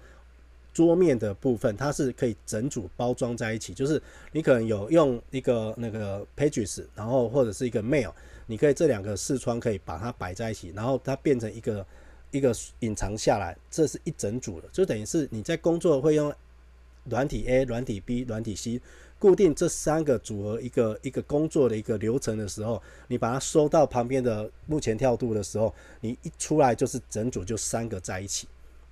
[0.73, 3.73] 桌面的部分，它是可以整组包装在一起。
[3.73, 4.01] 就是
[4.33, 8.13] 你可能有用一个那个 Pages，然后或者是一个 Mail，
[8.47, 11.87] 你可以这两个视窗可以把它摆在一起，然后它变成一个
[12.31, 16.35] 一个隐藏下来，这是一整组的，就等于是你在工作会用
[17.05, 18.81] 软体 A、软体 B、软体 C。
[19.19, 28.47] 固定这三个组合一个一个工作的一个流程的时候，你把它收到旁边的目前调度的时候，你一出来就是整组就三个在一起，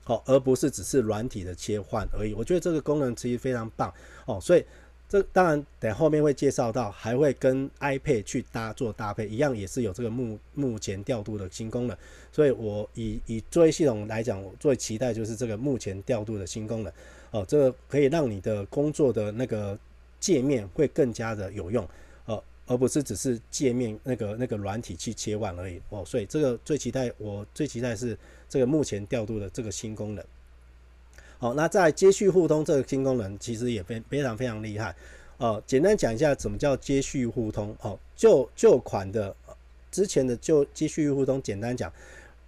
[0.05, 2.33] 好，而不是只是软体的切换而已。
[2.33, 3.93] 我觉得这个功能其实非常棒
[4.25, 4.65] 哦，所以
[5.07, 11.95] 这当然等后面会介绍到，还会跟 iPad 去搭做搭配，一样也是有这个目目前调度的新功能。
[12.31, 16.91] 所以我以以作业系统来讲，我最期待就是这个目前调度的新功能
[17.33, 19.79] 哦，这个可以让你的工作的那个。
[20.23, 21.85] 界面会更加的有用，
[22.27, 26.05] 呃，而不是只是界面那个那个软体去切换而已哦。
[26.07, 28.17] 所以这个最期待，我最期待是
[28.49, 30.25] 这个目前调度的这个新功能。
[31.39, 34.95] 好，那在接续互通这个新功能，其实也非非常非常厉害。
[35.39, 37.99] 呃，简单讲一下什么叫接续互通哦。
[38.15, 39.35] 旧旧款的
[39.91, 41.93] 之前的就接续互通，简单讲，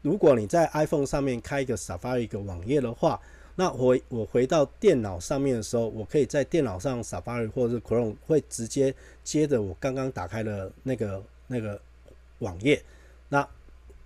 [0.00, 3.20] 如果你在 iPhone 上面开一个 Safari 一个网页的话。
[3.56, 11.80] 那我我回到电脑上面的时候，我可以在电脑上 Safari 或者是 Chrome 会直接接着我刚刚打开的那个那个
[12.40, 12.82] 网页。
[13.28, 13.48] 那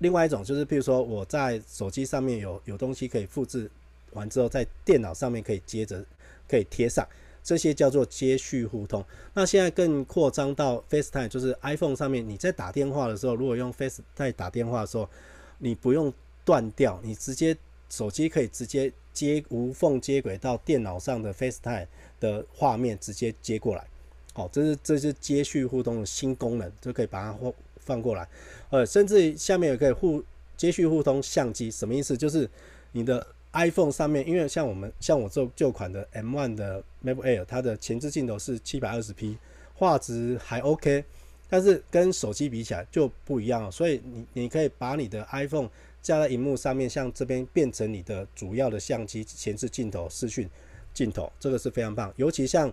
[0.00, 3.70] 另外一种就是，譬如说我在手机上面有有东西可以复制
[4.12, 6.04] 完之后，在电脑上面可以接着
[6.46, 7.08] 可以贴上，
[7.42, 9.02] 这些叫做接续互通。
[9.32, 15.08] 那现在更扩张到 FaceTime，就是 iPhone 上面你在打电话的时候，如果用 FaceTime 打电话的时候，
[15.56, 16.12] 你不用
[16.44, 17.56] 断掉，你直接
[17.88, 18.92] 手机可以直接。
[19.18, 21.88] 接无缝接轨到电脑上的 FaceTime
[22.20, 23.84] 的画面直接接过来，
[24.32, 28.28] 好，这是这是接续互通的新功能，就可以把它放放过来，
[28.70, 30.22] 呃，甚至下面也可以互
[30.56, 32.16] 接续互通相机，什么意思？
[32.16, 32.48] 就是
[32.92, 39.36] 你的 iPhone 上面，因为像我们像我这旧款的 M1 的 Mac Air，它的前置镜头是七百二十 P，
[39.74, 41.04] 画质还 OK，
[41.48, 45.68] 但是跟手机比起来就不一样了，所以你你可以把你的 iPhone。
[46.02, 50.48] 架在荧幕上面，像这边变成你的主要的相机前置镜头、视讯
[50.94, 52.12] 镜头，这个是非常棒。
[52.16, 52.72] 尤其像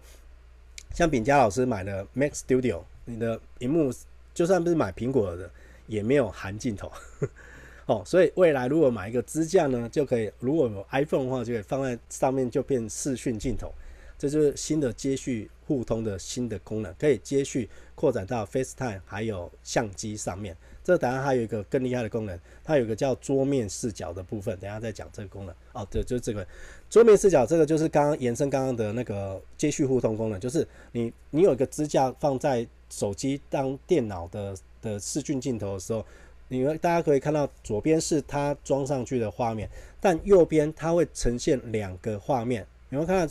[0.94, 3.94] 像炳佳老师买的 Mac Studio，你的荧幕
[4.34, 5.50] 就算不是买苹果的，
[5.88, 6.92] 也没有含镜头
[7.88, 8.04] 哦。
[8.06, 13.74] 所以未来如果买一个支架呢，就可以如果有 iPhone 的话，就可以放在上面就变视讯镜头。
[14.18, 20.56] 这就是新的接续互通的新的功能，可以接续扩展到 FaceTime 还有相机上面。
[20.86, 25.56] 这个答案还有一个更厉害的功能，它有一个叫桌面视角的部分，等下再讲这个功能。
[25.74, 26.46] 哦，对，就是这个
[26.92, 36.06] 桌面视角，这个就是刚刚延伸刚刚的那个接续互通功能，就是你你有一个支架放在手机当电脑的的视讯镜头的时候，
[36.50, 39.68] 你们大家可以看到左边是它装上去的画面，
[40.00, 42.64] 但右边它会呈现两个画面。
[42.90, 43.28] 你们看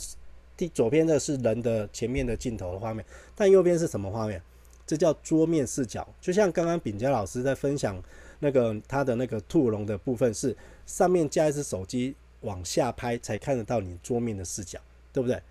[0.57, 4.41] 第左边的是人的前面的镜头的画面，但右边是什么画面？
[4.85, 7.99] 这叫桌面视角，就像刚刚炳嘉老师在分享
[8.39, 14.79] 那个他的那个兔笼的部分，是上面架一只手机往下拍才看得到你桌面的视角，
[15.11, 15.41] 对不对？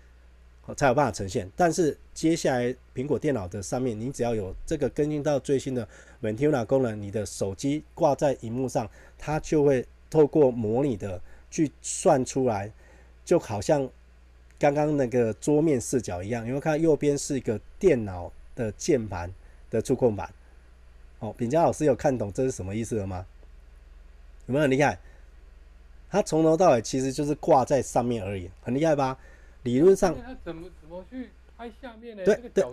[0.77, 1.51] 才有办法呈现。
[1.55, 5.85] 但是接下来苹果电脑的上面，你只要有这个更新到最新的
[6.21, 11.21] Ventura 功能，你的手机挂在荧幕上，它就会透过模拟的
[11.51, 12.71] 去算出来，
[13.25, 13.87] 就好像
[14.57, 16.47] 刚刚那个桌面视角一样。
[16.47, 18.31] 因为看右边是一个电脑。
[18.55, 19.31] 的键盘
[19.69, 20.33] 的触控板，
[21.19, 23.25] 哦，品佳老师有看懂这是什么意思了吗？
[24.47, 24.97] 有没有很厉害？
[26.09, 29.17] 它从头到尾其实就是挂在上面而已，很厉害吧？
[29.63, 32.23] 理论上，它怎么怎么去拍下面呢？
[32.23, 32.63] 对对，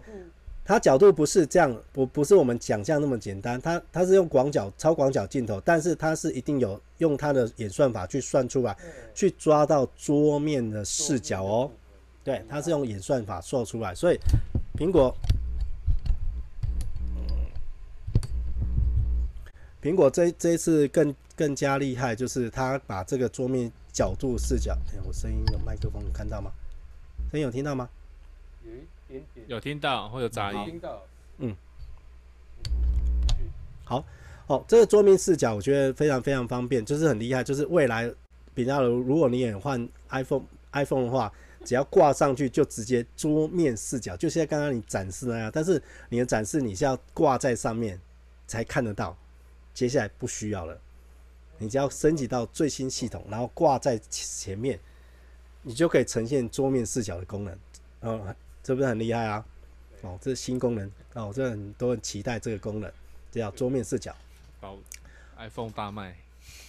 [0.64, 3.61] 它角度不是这样，不不是我们想象那么简单。
[3.61, 8.76] 它它是用广角、超广角镜头，但是它是一定有用它的演算法去算出来，
[9.14, 11.70] 去抓到桌面的视角哦。
[12.22, 14.18] 对，它是用演算法做出来，所以
[14.76, 15.12] 苹果。
[19.83, 26.53] 苹果这这一次更更加厉害，就是它把这个桌面角度视角，哎，我声音有麦克风，有看到吗？
[27.33, 27.89] 声音有听到吗？
[28.64, 28.78] 有一
[29.09, 30.64] 点点，有听到，会有杂音。
[30.64, 31.03] 听到，
[31.39, 31.57] 嗯。
[33.85, 34.05] 好，
[34.47, 38.09] 哦，这个桌面视角我觉得非常非常方便，就是很厉害，就是未来
[38.55, 41.33] 比较如果你也换 iPhone iPhone 的话，
[41.64, 48.01] 只要挂上去就直接桌面视角，就像刚刚你展示那样，但是你的展示你是要挂在上面
[48.47, 49.16] 才看得到，
[49.75, 50.79] 接下来不需要了，
[51.59, 54.79] 你只要升级到最新系统，然后挂在前面，
[55.62, 57.59] 你就可以呈现桌面视角的功能，
[58.01, 59.45] 哦，这不是很厉害啊？
[60.03, 62.93] 哦，这是新功能哦，这很多人期待这个功能，
[63.31, 64.14] 这叫桌面视角。
[64.61, 64.77] 包
[65.39, 66.16] iPhone 大卖。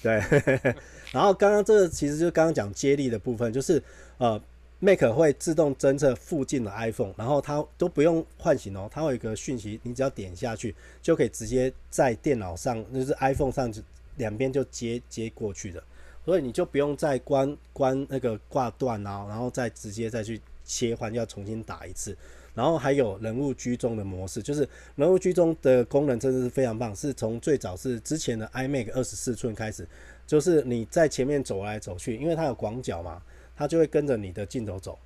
[0.04, 0.22] 对，
[1.12, 3.82] 然后刚刚这个其实就刚刚讲接力的部分，就是
[4.20, 4.40] 呃
[4.84, 13.82] ，Mac 会自动侦测附近的 iPhone，然后它都不用唤醒哦，它会有一个讯息，你只要点下去就可以直接在电脑上，就是 iPhone 上就
[14.18, 15.82] 两边就接接过去的，
[16.26, 22.18] 所以你就不用再关关那个挂断啊，然后再直接再去切换，要重新打一次。
[22.54, 29.88] 然后还有人物居中的模式，就是人物居中的功能真的是非常棒，是从最早是之前的 iMac 二十四寸开始，
[30.28, 33.20] 就是你在前面走来走去，因为它有广角嘛，
[33.56, 34.98] 它就会跟着你的镜头走，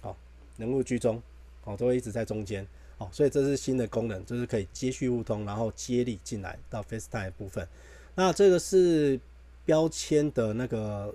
[0.00, 0.16] 好，
[0.56, 1.22] 人物居中，
[1.64, 2.66] 哦，都会一直在中间，
[2.98, 7.66] 哦，所以这是新的功能，就是可以接续互通，然后接力进来到 FaceTime 部分。
[8.14, 9.18] 那这个是
[9.64, 11.14] 标签的那个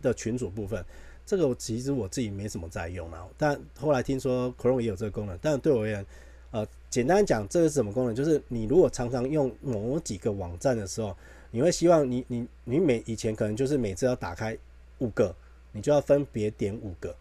[0.00, 0.84] 的群组部分。
[1.24, 6.04] 这个其实我自己没什么在用啊，但后来听说 Chrome 也有这个功能，但对我而言，
[6.50, 8.14] 呃，简单讲，这个是什么功能？
[8.14, 11.16] 就是你如果常常用某几个网站的时候，
[11.52, 14.58] 你会希望你你你每以前可能就是每次要打开
[14.98, 15.34] 五个，
[15.72, 17.14] 你就要分别点五个。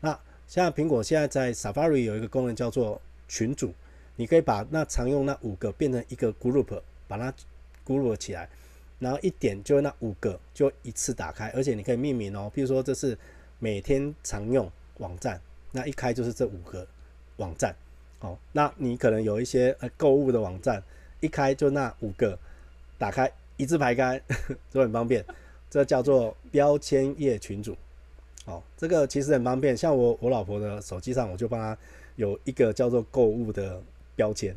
[0.00, 3.74] 那像苹果现在在 Safari 有一个功能叫做群组，
[4.16, 7.34] 你可以把那常用那五个变成一个 group，把它
[7.86, 8.48] group 起来，
[8.98, 13.18] 然后一点就那五个就一次打开，而且你可以命名哦，比如说这是。
[13.58, 15.40] 每天常用网站，
[15.72, 16.86] 那一开就是这五个
[17.38, 17.74] 网站，
[18.20, 20.82] 哦，那你可能有一些呃购物的网站，
[21.20, 22.38] 一开就那五个，
[22.98, 24.20] 打开一字排开，
[24.70, 25.24] 都很方便。
[25.70, 27.74] 这叫做标签页群组，
[28.46, 29.76] 哦，这个其实很方便。
[29.76, 31.76] 像我我老婆的手机上，我就帮她
[32.16, 33.80] 有一个叫做购物的
[34.14, 34.56] 标签，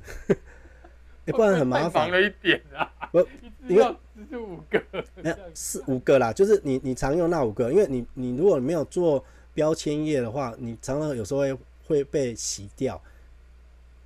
[1.26, 2.90] 欸，不然很麻烦了一点啊。
[3.12, 3.20] 不，
[3.68, 3.96] 因为。
[4.30, 4.84] 是五个，
[5.16, 9.24] 没有四五个啦，就是你你常用那五个，因为你你如果没有做
[9.54, 13.02] 标签页的话，你常常有时候会会被洗掉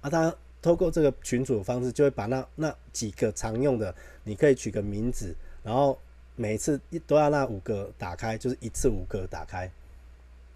[0.02, 0.10] 啊。
[0.12, 0.32] 他
[0.62, 5.98] 透过这个群组的方式，就会把那那几个常用的，你可以取个名字，然后
[6.36, 9.70] 每次一都要那五个打开，就是一次五个打开。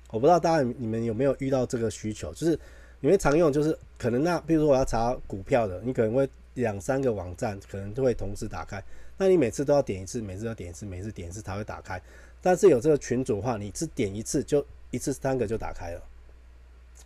[0.10, 2.60] 我不知道大家你们有没有遇到这个需求，就是
[3.02, 8.84] 因为常用就是可能那比如说我要查股票的，你可能会两三个网站可能都会同时打开。
[9.18, 12.02] 那你每次都要点一次，每次要点一次，每次点一次才会打开。
[12.42, 16.02] 但是有这个群组的话，你只点一次就一次三个就打开了。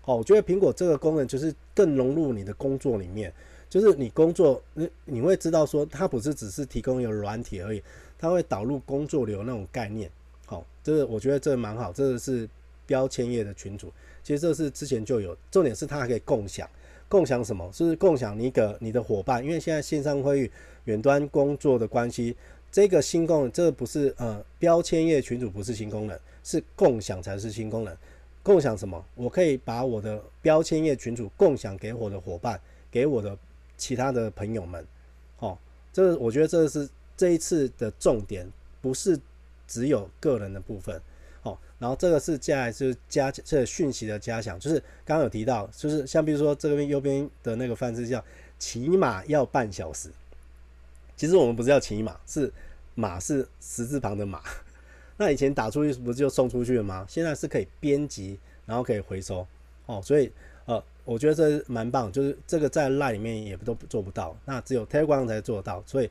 [0.03, 3.34] 哦，我觉得苹果这个功能就是更融入你的工作里面，
[3.69, 7.82] 就是你工作你你会知道说它不是只是提供一个软体而已，
[8.22, 10.09] 它会导入工作流那种概念。
[10.45, 12.47] 好，这个我觉得这个蛮好，这个是
[12.86, 13.91] 标签页的群组，
[14.22, 16.69] 其实这是之前就有，重点是它还可以共享。
[17.09, 17.69] 共享什么？
[17.74, 20.51] 是共享你个你的伙伴，因为现在线上会议、
[20.86, 22.38] 远端工作的关系，
[22.72, 27.97] 这个新功能，这个不是呃标签页群组不是新功能，是共享才是新功能。
[28.43, 29.03] 共享什么？
[29.15, 32.59] 我可以把我的标签页群组共享给我的伙伴，
[32.89, 33.38] 给我的
[33.76, 34.88] 其他的朋友们。
[35.39, 35.57] 哦，
[35.91, 36.89] 这个我觉得这是
[37.22, 38.51] 这一次的重点，
[38.82, 39.15] 不是
[39.67, 40.99] 只有个人的部分。
[41.43, 48.26] 哦，然后这个是接下来是加这个讯息的加强，就是刚刚有提到，就是像比如说这边右边的那个范式叫
[48.57, 50.09] 起码要半小时，
[51.15, 52.51] 其实我们不是要骑马，是
[52.95, 54.41] 马是十字旁的马，
[55.17, 57.05] 那以前打出去不是就送出去了吗？
[57.07, 59.45] 现在是可以编辑，然后可以回收，
[59.86, 60.32] 哦，所以
[60.65, 66.09] 呃，我觉得这蛮棒，就是这个在 Line 里面也都做不到，那只有 Telegram 才做到，所以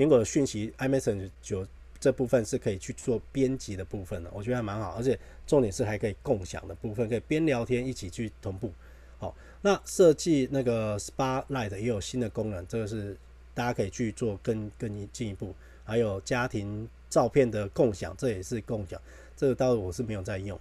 [0.00, 1.66] 苹果的讯息 iMessage 就。
[2.02, 8.72] 这部分是可以去做编辑的部分的，我觉得还蛮好，而且重点是还可以共享的部分，可以边聊天一起去同步。
[9.18, 13.14] 好，那设计那个 Spotlight 也有新的功能，这个是
[13.52, 15.54] 大家可以去做更更进一步。
[15.84, 18.98] 还有家庭照片的共享，这也是共享，
[19.36, 20.58] 这个倒是我是没有在用。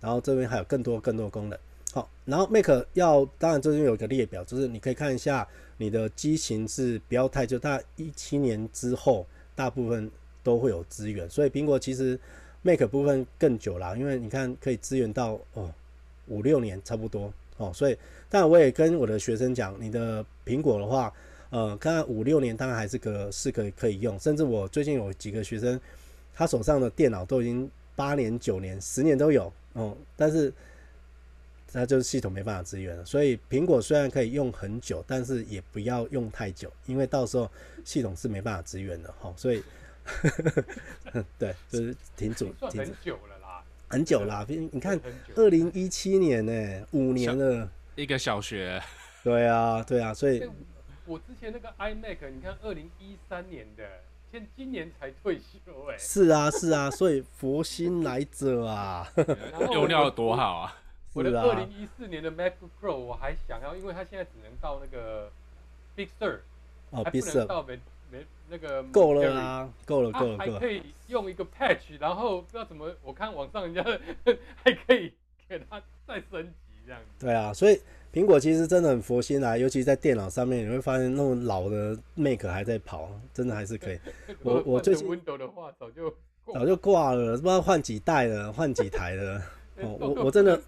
[0.00, 1.58] 然后这边还有更多更多功能。
[1.96, 10.10] 好，然后 Mac 要当然这边有一个列表，就是你可以看一下你的机型是不要太就大概一七年之后大部分。
[10.46, 12.16] 都会有资源，所以苹果其实
[12.62, 15.68] Mac 部分更久了，因为你看可以支援到哦
[16.28, 17.98] 五六年差不多哦，所以
[18.30, 21.12] 但我也跟我的学生讲，你的苹果的话，
[21.50, 25.80] 呃，看五六年当然还是个是可以可以用，甚至我最近有几个学生，
[26.32, 30.52] 他手上的电脑都已经八年、九年、十年都有哦，但是
[31.78, 33.04] 那就是系统没办法支援了。
[33.04, 37.50] 所以苹果虽然可以用很久，但是也不要用太久，因为到时候
[37.84, 39.30] 系统是没办法支援的哈。
[39.36, 39.62] 所以，
[41.38, 44.46] 对，就是挺准，挺很久了啦，很久啦。
[44.48, 44.98] 你看，
[45.34, 48.82] 二零一七年呢、欸，五年了，一个小学。
[49.22, 50.42] 对啊，对啊，所以。
[51.04, 53.84] 我之前那个 iMac，你看二零一三年的，
[54.32, 55.98] 现今年才退休哎、欸。
[55.98, 59.06] 是啊，是啊，所以佛心来者啊，
[59.72, 60.74] 用料多好啊！
[61.16, 65.30] 我的二零一四年的 MacBook Pro 我还想要，因为它现在只能到那个
[65.94, 66.38] Big Sur，
[66.90, 67.78] 哦，Big Sur 到没
[68.10, 73.82] 没那个够了啊，够了够了，还可以用一个 Patch，然后不知道怎么，我看网上人家
[74.62, 75.12] 还可以
[75.48, 77.26] 给它再升级这样子。
[77.26, 77.80] 对啊，所以。
[78.12, 84.00] 苹果其实真的很佛心啊，尤其在电脑上面，你会发现那种老的 Mac 还在跑，真的还是可以。
[84.42, 86.10] 我我最近 Windows 的话早就
[86.50, 89.42] 早就挂了，不知道换几代了，换几台了。
[89.82, 90.58] 哦，我我真的，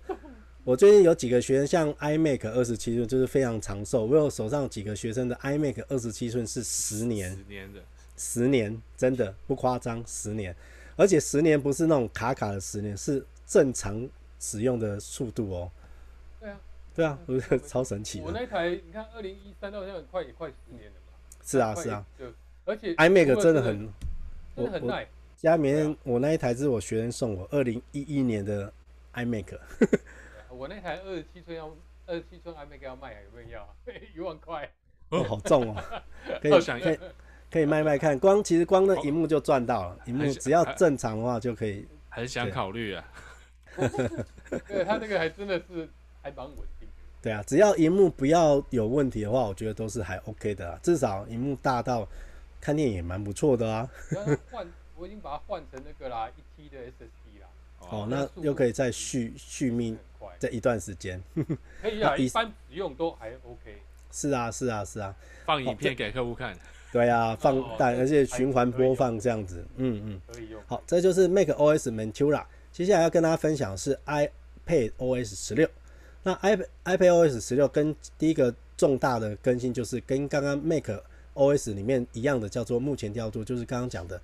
[0.69, 4.05] 我最近有几个学生，像 iMac 二十七寸就是非常长寿。
[4.05, 7.81] 我有手上几个学生的 iMac 二十七寸是十年，十年的，
[8.19, 10.55] 十年真的不夸张，十年，
[10.95, 14.07] 而且十年不是那种卡卡的十年，是正常
[14.39, 15.71] 使用的速度哦。
[16.95, 18.21] 对啊，不是超神奇。
[18.21, 21.12] 我那台，你看，二零一三到现在很快也快十年了嘛。
[21.47, 22.05] 是啊，是啊。
[22.19, 22.27] 就
[22.66, 23.89] 而且 iMac 真的很，
[24.55, 25.09] 真的很耐。
[25.35, 28.71] 家里面我那一台是我学生送我，二零一一年的
[29.14, 29.59] iMac。
[30.59, 31.71] 我那台二十七寸要
[32.07, 33.63] 二十七寸 iMac 要卖啊，有没有要？
[33.63, 33.69] 啊
[34.15, 34.69] 一万块。
[35.11, 35.83] 哦，好重哦。
[36.43, 36.99] 可以可以
[37.51, 41.87] 可以卖卖看，光其实光那荧幕就赚到了，荧幕只要正常的话就可以。
[42.09, 43.05] 很想考虑啊。
[44.67, 45.89] 对，他那个还真的是
[46.21, 46.89] 还蛮稳定。
[47.23, 50.79] 对啊，只要荧幕不要有问题的话，我觉得都是还 OK 的啊。
[50.83, 52.07] 至少荧幕大到
[52.61, 53.89] 看电影也蛮不错的啊。
[54.51, 57.09] 换，我已经把它换成那个啦，一 T 的 SSD 啦。
[57.91, 59.97] 哦，那又可以再续续命
[60.39, 61.22] 这一段时间。
[61.82, 63.82] 可以啊，一般使用都还 OK。
[64.11, 65.14] 是啊，是啊，是啊。
[65.45, 66.57] 放影片给客户看。
[66.91, 69.64] 对啊，放大，而且循环播放这样子。
[69.76, 70.20] 嗯嗯。
[70.32, 70.62] 可以用。
[70.66, 72.45] 好，这就是 macOS Ventura。
[72.72, 75.68] 接下来要跟大家分享的是 iPadOS 十六。
[76.22, 84.20] 那 iPad iPadOS 十六跟第一个重大的更新就是跟刚刚 macOS 里面一样的，叫做目前调度，就是刚刚讲的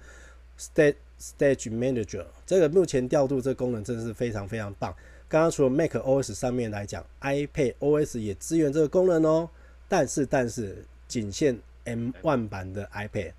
[0.59, 2.25] Stage Stage Manager。
[2.47, 4.95] 这个目前调度这个功能真的是非常非常棒。
[5.29, 9.49] 刚刚除了 macOS 上面来讲，iPadOS 也支援这个功能哦。
[9.89, 13.33] 但是但是仅限 M1 版的 iPad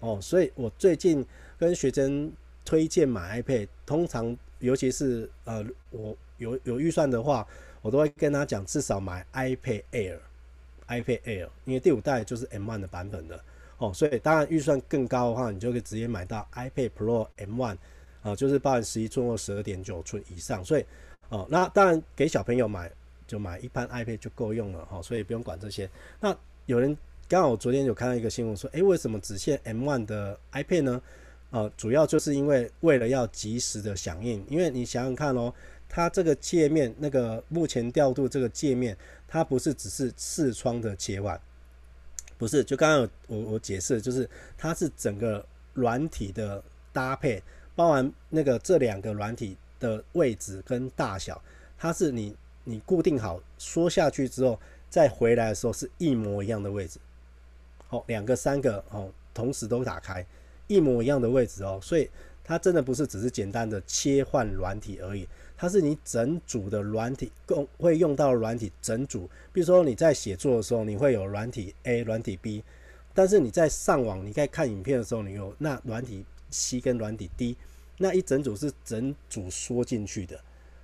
[0.00, 1.24] 哦，所以我最近
[1.58, 2.32] 跟学生
[2.64, 7.46] 推荐买 iPad，通常尤其是呃我有有预算的话。
[7.84, 13.42] 我都会跟他讲，至少买 iPad Air，iPad Air，因为第五代就是 M1 的版本的
[13.82, 17.76] 哦，所以当然预算更高的话，你就可以直接买到 iPad Pro M1，
[18.22, 20.64] 啊，就是包含十一寸或十二点九寸以上。
[20.64, 20.84] 所以
[21.30, 22.88] 哦，那当然给小朋友买
[23.26, 25.90] 就买一般 iPad 就够用了哈，所以不用管这些。
[26.20, 26.32] 那
[26.66, 26.96] 有人
[27.28, 31.02] 刚好昨天有看到一个新闻说，诶，为什么只限 M1 的 iPad 呢？
[31.50, 35.52] 呃，主要就是因为为了要及时的响应，因为你想想看哦。
[35.94, 38.96] 它这个界面，那个目前调度这个界面，
[39.28, 41.38] 它不是只是视窗的切换，
[42.42, 44.28] 不是，就刚刚我我解释，就是
[44.58, 46.60] 它是整个软体的
[46.92, 47.40] 搭配，
[47.76, 51.40] 包含那个这两个软体的位置跟大小，
[51.78, 52.34] 它是你
[52.64, 54.58] 你固定好缩下去之后，
[54.90, 56.98] 再回来的时候是一模一样的位置，
[57.90, 60.26] 哦，两个三个哦，同时都打开，
[60.66, 62.10] 一模一样的位置哦，所以
[62.42, 65.28] 它真的不是只是简单的切换软体而已。
[65.62, 72.64] 它是你整组的软体共会用到软体整组，比如说你在写作的时候，你会有软体 A、软体 B，
[73.14, 77.56] 但是你在上网你在看影片的时候，你有那软体 C 跟软体 D，
[77.98, 80.40] 那一整组是整组缩进去的，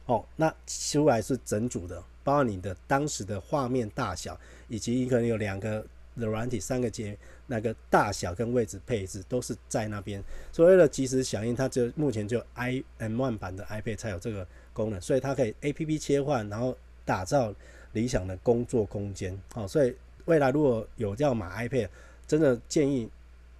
[0.07, 7.19] 哦，那出来是整组的，包括你的当时的画面大小，以及你可能有两个的软体、三个键，
[7.49, 10.23] 那个大小跟位置配置都是在那边。
[10.53, 14.47] 所谓的即时响应，它就目前就 i M1 版的 iPad 才有这个。
[14.79, 17.53] 功能，所以它可以 APP 切换，然后打造
[17.93, 19.37] 理想的工作空间。
[19.53, 19.95] 好，所以
[20.27, 21.89] 未来如果有要买 iPad，
[22.27, 23.11] 真的建议，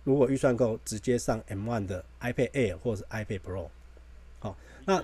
[0.05, 3.69] 如果预算够，直接上 M1 的 iPad Air 或者是 iPad Pro。
[4.39, 4.57] 好，
[4.87, 5.03] 那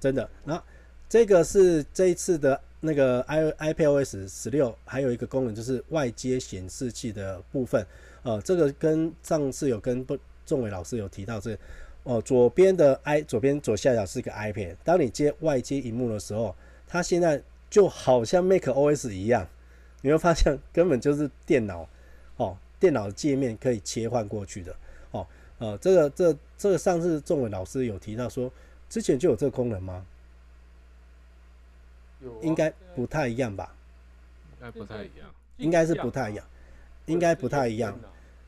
[0.00, 0.62] 真的，那
[1.08, 3.42] 这个是这一次的那个 i
[3.72, 7.86] iPadOS 十六，还有一个功能就是外接显示器的部分。
[8.22, 11.58] 呃，这个跟上次有跟不仲伟老师有提到这个。
[12.06, 16.54] 哦，左边的 i 左边左下角是一个 iPad，当你接外接荧幕的时候，
[16.86, 19.48] 它现在就好像 macOS 一样，
[20.02, 21.88] 你会发现根本就是电脑
[22.36, 24.72] 哦，电脑界面可以切换过去的
[25.10, 25.26] 哦，
[25.58, 28.48] 呃，这个这这个上次仲伟老师有提到说，
[28.88, 30.06] 之前就有这个功能吗？
[32.40, 33.74] 应该不太一样吧？
[34.52, 36.46] 应该不太一样，应该是不太一样，
[37.06, 37.98] 应该不太一样，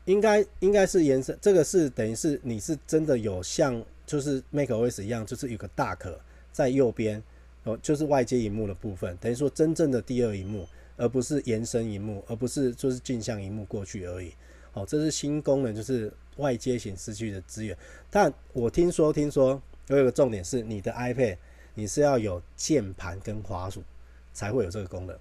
[0.09, 1.37] 应该应该是延伸。
[1.39, 6.19] 这个是等于是你是真的有像就是 macOS 一样，就是有个大壳
[6.51, 7.21] 在右边
[7.63, 14.33] 哦，就是外接萤幕的部分，等于说真正的第二萤幕，而不是延伸萤幕，而不是就是镜像萤幕过去而已。
[14.73, 17.77] 哦，这是新功能，就是外接显示器的资源。
[18.09, 21.37] 但我听说听说有一个重点是，你的 iPad
[21.75, 23.83] 你是要有键盘跟滑鼠
[24.33, 25.15] 才会有这个功能。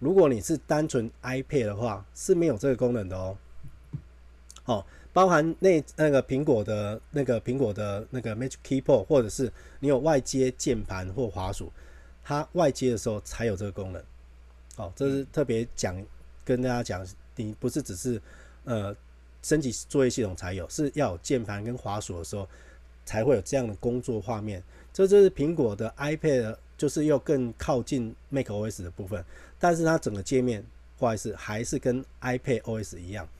[0.00, 3.38] 如果你是单纯 iPad 的话，是没有这个功能的哦。
[4.72, 11.72] 哦，包含那那个苹果的那个苹果的那个 Magic Keyboard，或者是你有外接键盘或滑鼠，
[12.22, 14.02] 它外接的时候才有这个功能。
[14.76, 16.00] 哦，这是特别讲
[16.44, 17.06] 跟大家讲，
[17.36, 18.20] 你不是只是
[18.64, 18.94] 呃
[19.42, 22.48] 升级作业系统才有，是要有键盘跟滑鼠的时候
[23.04, 24.62] 才会有这样的工作画面。
[24.92, 26.56] 这就是苹果的 iPad。
[26.80, 29.22] 就是又更靠近 macOS 的部分，
[29.58, 30.64] 但是它整个界面
[30.96, 33.30] 不好意思还是跟 iPadOS 一样，好。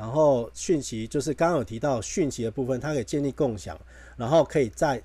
[0.00, 3.78] 然后讯息就是刚刚有提到讯息的部分，它可以建立共享，
[4.16, 5.02] 然后可以在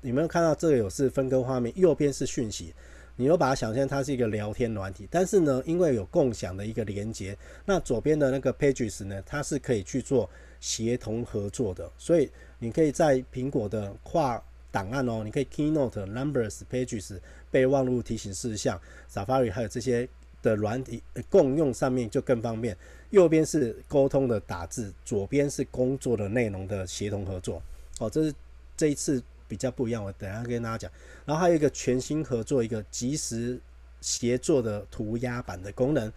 [0.00, 2.72] 你们看到这个有是分割画面，右边是讯息，
[3.16, 10.30] 你又把它想象它是一个聊天软体，但是呢，因为有共享的一个连接，那左边的那个 Pages 呢，它是可以去做
[10.60, 12.30] 协同合作的，所以
[12.60, 14.40] 你可以在苹果的跨
[14.70, 17.18] 档案哦，你可以 Keynote、Numbers、Pages、
[17.50, 18.80] 备忘录、提醒事项、
[19.12, 20.08] Safari 还有这些
[20.46, 22.76] 的软体共用上面就更方便。
[23.10, 27.62] 右边是沟通的打字，左边是工作的内容的协同合作。
[27.98, 28.34] 哦，这是
[28.76, 30.90] 这一次比较不一样，我等下跟大家讲。
[31.24, 33.58] 然后还有一个全新合作，一个即时
[34.00, 36.12] 协作的涂鸦版的功能。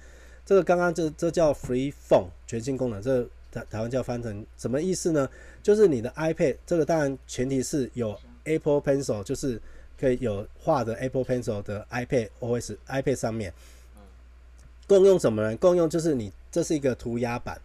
[0.46, 5.28] 这个刚刚这这叫 Free Form 全新功能，这个台台湾叫翻成什么意思呢？
[5.62, 8.18] 就是你的 iPad，这个当然前提是有。
[8.46, 9.62] Apple Pencil 就是
[10.00, 13.54] 可以有画的 Apple Pencil 的 iPad OS iPad 上面，
[14.90, 15.56] 共用什么呢？
[15.58, 17.62] 共用就是你这是一个涂鸦板，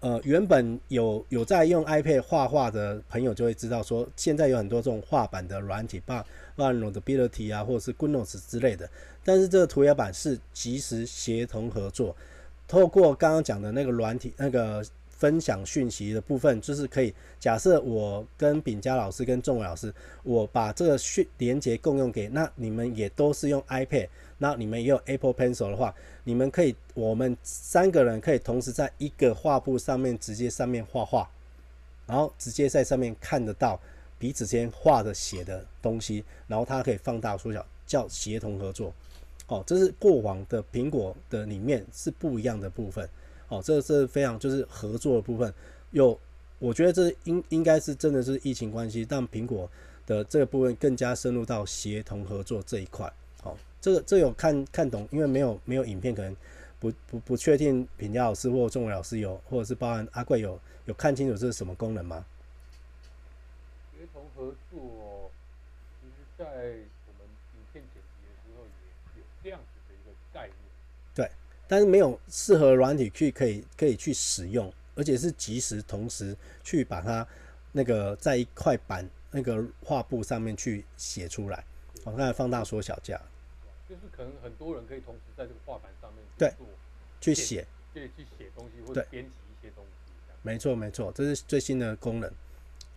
[0.00, 6.22] 呃，原本有有在用 iPad 画画的朋友就会知道说，现在有很多这种画板的软体，包
[6.54, 8.86] 括 Notability 啊，或者是 GoodNotes 之类的。
[9.24, 12.14] 但是这个涂鸦板是即时协同合作，
[12.68, 14.84] 透过刚刚讲的那个软体那个。
[15.18, 17.10] 分享讯息的部分，就是可以
[17.40, 19.90] 假设我跟炳嘉老师跟仲伟老师，
[20.22, 24.08] 我把这个讯连接共用给那你们也都是用 iPad，
[24.38, 31.28] 那你们也有 Apple Pencil 的话，你们可以我们三个人可以同时在一个画布上面直接上面画画，
[32.06, 33.80] 然后直接在上面看得到
[34.18, 38.92] 彼此间画的写的东西，然后它可以放大缩小，叫协同合作。
[39.48, 43.08] 哦，这是过往的苹果的里面是不一样的部分。
[43.48, 45.54] 哦，这是非常就是合作的部分，
[45.92, 46.18] 有
[46.58, 49.70] 我觉得这应应该是真的是疫情关系，让苹果
[50.04, 53.10] 的这个部分更加深入到协同合作这一块。
[53.86, 56.34] 哦，这个这有看看懂，因为没有没有影片，可能
[56.80, 62.26] 不不不确定品嘉老师或仲伟老师有，或者是包含阿贵有有看清楚这是什么功能吗？
[63.96, 65.30] 协同合作，
[66.00, 68.64] 其实在我们影片剪辑的时候
[69.14, 70.56] 也有这样子的一个概念。
[71.14, 71.30] 对。
[71.68, 77.26] 但是没有适合软体去可以可以去使用，而且是及时同时去把它
[77.70, 81.64] 那个在一块板那个画布上面去写出来，
[82.04, 83.22] 我看放大缩小这样。
[83.88, 86.52] 就是可能很多人可以同时在这个画板上面对
[87.20, 89.90] 去写，对去写东西或者编辑一些东西。
[90.42, 92.30] 没错没错，这是最新的功能。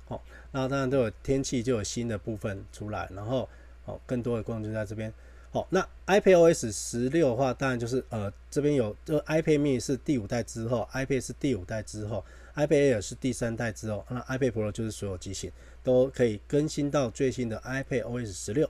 [0.07, 3.47] 好，那当然都有天气就有新的部分出来，然后
[3.85, 5.13] 好更多的功能就在这边。
[5.51, 12.23] 好，那 iPadOS 十六的话，当然就是呃这边有，这 iPad mini 是第五代之后，iPad 是第五代之后
[12.55, 15.51] ，iPad Air 是第三代之后，那 iPad Pro 就是所有机型
[15.83, 18.69] 都可以更新到最新的 iPadOS 十六。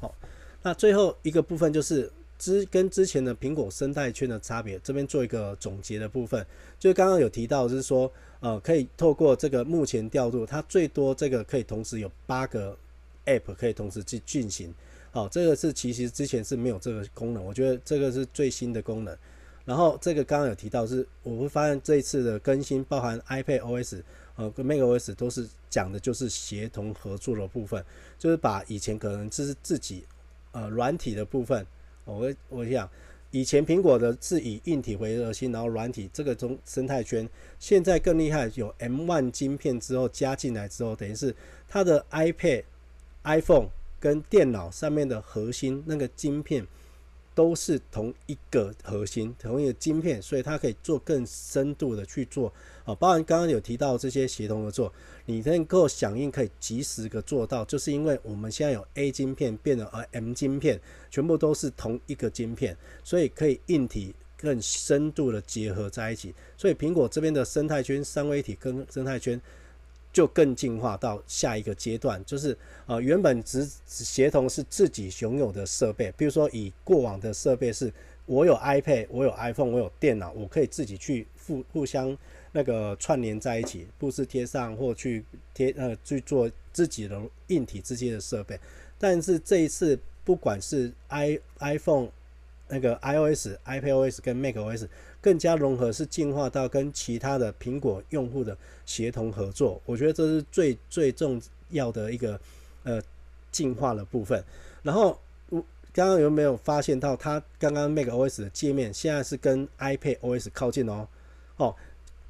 [0.00, 0.12] 好，
[0.68, 6.44] 那最后一个部分就是之跟之前的苹果生态圈的差别，这边做一个总结的部分，
[6.78, 12.76] 就是刚刚有提到，就是说呃可以透过这个目前调度，它最多这个可以同时有八个
[13.24, 14.74] App 可以同时去进行。
[15.10, 19.16] 好，这个是其实之前是没有这个功能，我觉得这个是最新的功能。
[19.64, 24.02] 然后这个刚刚有提到是，我会发现这一次的更新包含 iPad OS
[24.36, 27.82] 呃跟 macOS 都是讲的就是协同合作的部分，
[28.18, 30.04] 就是把以前可能就是自己
[30.52, 31.66] 呃软体的部分，
[32.04, 32.88] 我我想
[33.30, 37.28] 以前苹果的是以硬体为核心，然后软体这个中生态圈，
[37.58, 41.34] 现在更厉害，有 M1 晶片之后加进来之后，等于是
[41.68, 42.64] 它的 iPad、
[43.24, 43.68] iPhone。
[44.00, 46.64] 跟电脑上面的核心那个晶片
[47.34, 52.52] 都是同一个核心，同一个晶片，所以它可以做更深度的去做
[52.90, 52.94] 啊。
[52.94, 54.92] 包含刚刚有提到这些协同合作，
[55.26, 60.80] 你能够响应可以及时的做到，就是因为我们现在有 A 晶片变成 M 晶片，
[61.10, 66.34] 全部都是同一个晶片，所以可以硬体更深度的结合在一起。
[66.56, 69.40] 所以苹果这边的生态圈、三位一体跟生态圈。
[70.10, 77.92] 就更进化到下一个阶段，就是呃原本只协同是自己拥有的设备，比如说以过往的设备是，
[78.24, 82.16] 我有 iPad，我有 iPhone，我有电脑，我可以自己去互互相
[82.52, 88.58] 那个串联在一起，不是贴上或去贴呃去做自己的硬体之间的设备。
[88.98, 92.08] 但是这一次，不管是 i iPhone
[92.68, 94.86] 那个 iOS、iPadOS 跟 macOS。
[95.20, 102.40] 更加融合，是进化到跟其他的苹果用户的协同合作，我觉得这是最最重要的一个
[102.84, 103.02] 呃
[103.50, 104.42] 进化的部分。
[104.80, 105.18] 然后
[105.48, 105.60] 我
[105.92, 111.08] 刚刚有没有发现到，它刚刚 macOS 的界面现在是跟 iPadOS 靠近哦
[111.56, 111.74] 哦。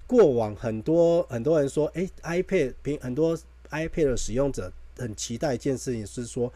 [0.09, 3.39] 过往很多很多人说，诶，iPad 平很多
[3.71, 6.53] iPad 的使用者很期待一件事情是说，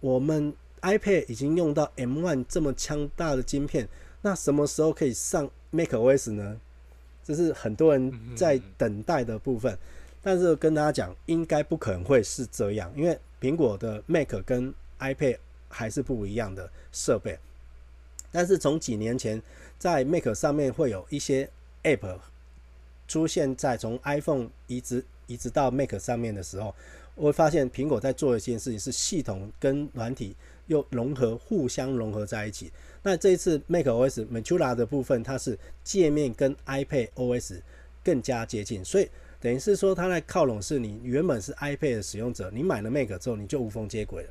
[0.00, 3.88] 我们 iPad 已经用到 M1 这么强大的晶片，
[4.22, 6.60] 那什么时候可以上？macOS 呢，
[7.24, 9.76] 这是很多人在等待的部分，
[10.22, 15.38] 但是跟大家讲，应该不可能会是这样，因为苹果的 Mac 跟 iPad
[15.68, 17.36] 还是不一样的设备。
[18.30, 19.42] 但是从几年前，
[19.78, 21.50] 在 Mac 上面会有一些
[21.82, 22.18] App
[23.06, 26.74] 出现在从 iPhone 移植移植到 Mac 上面的时候，
[27.14, 30.34] 我会发现苹果在做一件事情，是系统跟软体
[30.66, 32.70] 又融合，互相融合在一起。
[33.02, 37.60] 那这一次 macOS Ventura 的部分，它是界面跟 iPadOS
[38.02, 39.08] 更加接近，所以
[39.40, 44.30] 等于是说，它在靠拢是你原本是 iPad 的使用者，你买了 Mac 之后，你就无缝接轨了，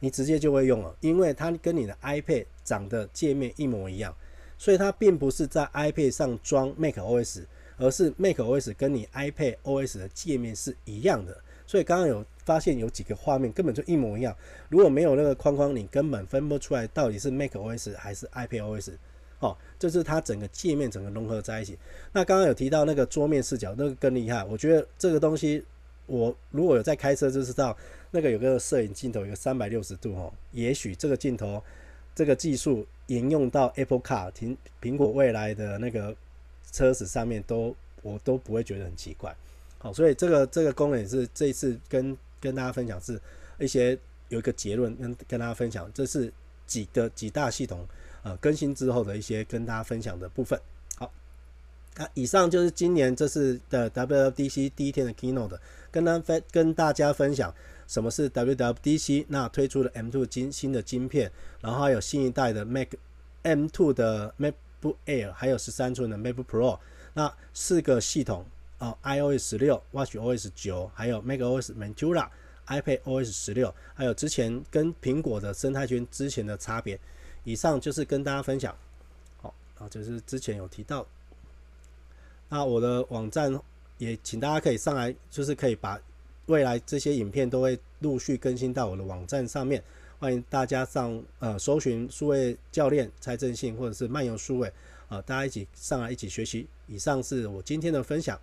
[0.00, 4.14] 你直接就会用了，因为它跟你的 iPad 长的界面一模一样，
[4.58, 7.44] 所以它并不是在 iPad 上装 macOS，
[7.78, 11.36] 而是 macOS 跟你 iPadOS 的界面是一样的。
[11.66, 14.36] 所以刚刚有发现有几个画面根本就一模一样，
[14.68, 18.92] 如果没有那个框框，你根本分不出来到底是 macOS 还是 iPadOS。
[19.40, 21.78] 哦，就是它整个界面整个融合在一起。
[22.12, 24.42] 那刚刚有提到那个桌面视角，那个更厉害。
[24.42, 25.62] 我觉得这个东西，
[26.06, 27.76] 我如果有在开车就知道，
[28.10, 31.62] 那个有个摄影镜头，有个三百六十度哦，也许这个镜头
[32.16, 36.16] 这个技术沿用到 Apple Car，苹苹果未来的那个
[36.70, 39.34] 车子上面都，我都不会觉得很奇怪。
[39.78, 43.20] 好，所以这个这个功能也是这一次跟跟大家分享，是
[43.58, 43.98] 一些
[44.28, 46.32] 有一个结论跟跟大家分享，这是
[46.66, 47.86] 几个几大系统
[48.22, 50.60] 呃更新之后的一些跟大家分享的部分。
[50.96, 51.12] 好，
[51.96, 55.58] 那以上就是今年这次的 WWDC 第一天的 Keynote，
[55.90, 57.54] 跟大分跟大家分享
[57.86, 62.88] 什么是 WWDC，那推出了 M2 晶新的晶片，然后还有新一代的 Mac
[63.44, 66.78] M2 的 Mac book Air，还有十三寸的 MacBook Pro，
[67.14, 68.44] 那四个系统。
[68.80, 72.28] 哦，iOS 十六、watchOS 九，还有 macOS Ventura、
[72.68, 76.96] iPadOS 十六，还有之前跟苹果的生态圈之前的差别。
[77.42, 78.72] 以上就是跟大家分享。
[79.42, 81.04] 好，啊，就是之前有提到。
[82.48, 83.52] 那我的网站
[83.96, 86.00] 也请大家可以上来，就是可以把
[86.46, 89.82] 未来这些影片都会陆续更新到我的网站上面。
[90.20, 94.66] 欢迎大家上呃搜寻数位教练蔡正信，或者是漫游数位
[95.08, 96.66] 啊，大家一起上来一起学习。
[96.88, 98.36] 以上是我今天的分享。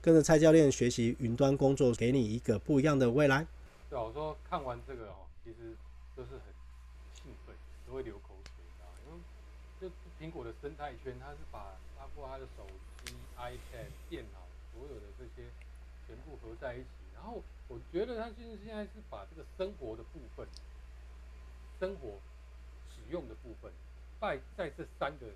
[0.00, 3.46] 跟着蔡教练学习云端工作，给你一个不一样的未来。
[3.90, 5.76] 对啊，我说看完这个哦，其实
[6.16, 6.48] 都是很
[7.20, 7.54] 兴奋，
[7.86, 9.20] 都会流口水，啊，因为
[9.80, 12.64] 就苹果的生态圈，它是把包括它的手
[13.04, 14.40] 机、iPad、电脑
[14.72, 15.48] 所有的这些
[16.06, 16.88] 全部合在一起。
[17.14, 20.46] 然后我觉得它其实现在是把这个生活的部分、
[21.84, 22.18] 生活
[22.88, 23.70] 使用的部分，
[24.18, 25.26] 在在这三个，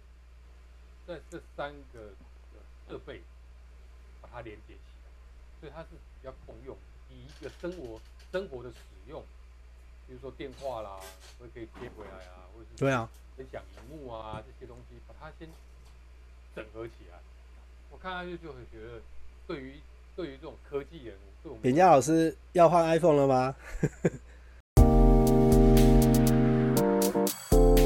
[1.07, 2.15] 在这三个
[2.89, 3.21] 设备。
[4.21, 6.77] 把它连接起来，所以它是比较共用，
[7.09, 8.01] 以一个生活
[8.33, 8.77] 生活的使
[9.07, 9.23] 用，
[10.09, 11.01] 比如说电话啦，
[11.39, 15.49] 会可以接回来啊，或者是对啊，分享荧幕啊这些东西，把它先
[16.55, 17.19] 整合起来。
[17.91, 19.01] 我看下去就很觉得，
[19.47, 19.81] 对于
[20.17, 23.55] 对于这种科技人，对我们，扁家老师要换 iPhone 了吗？
[27.01, 27.78] Thank you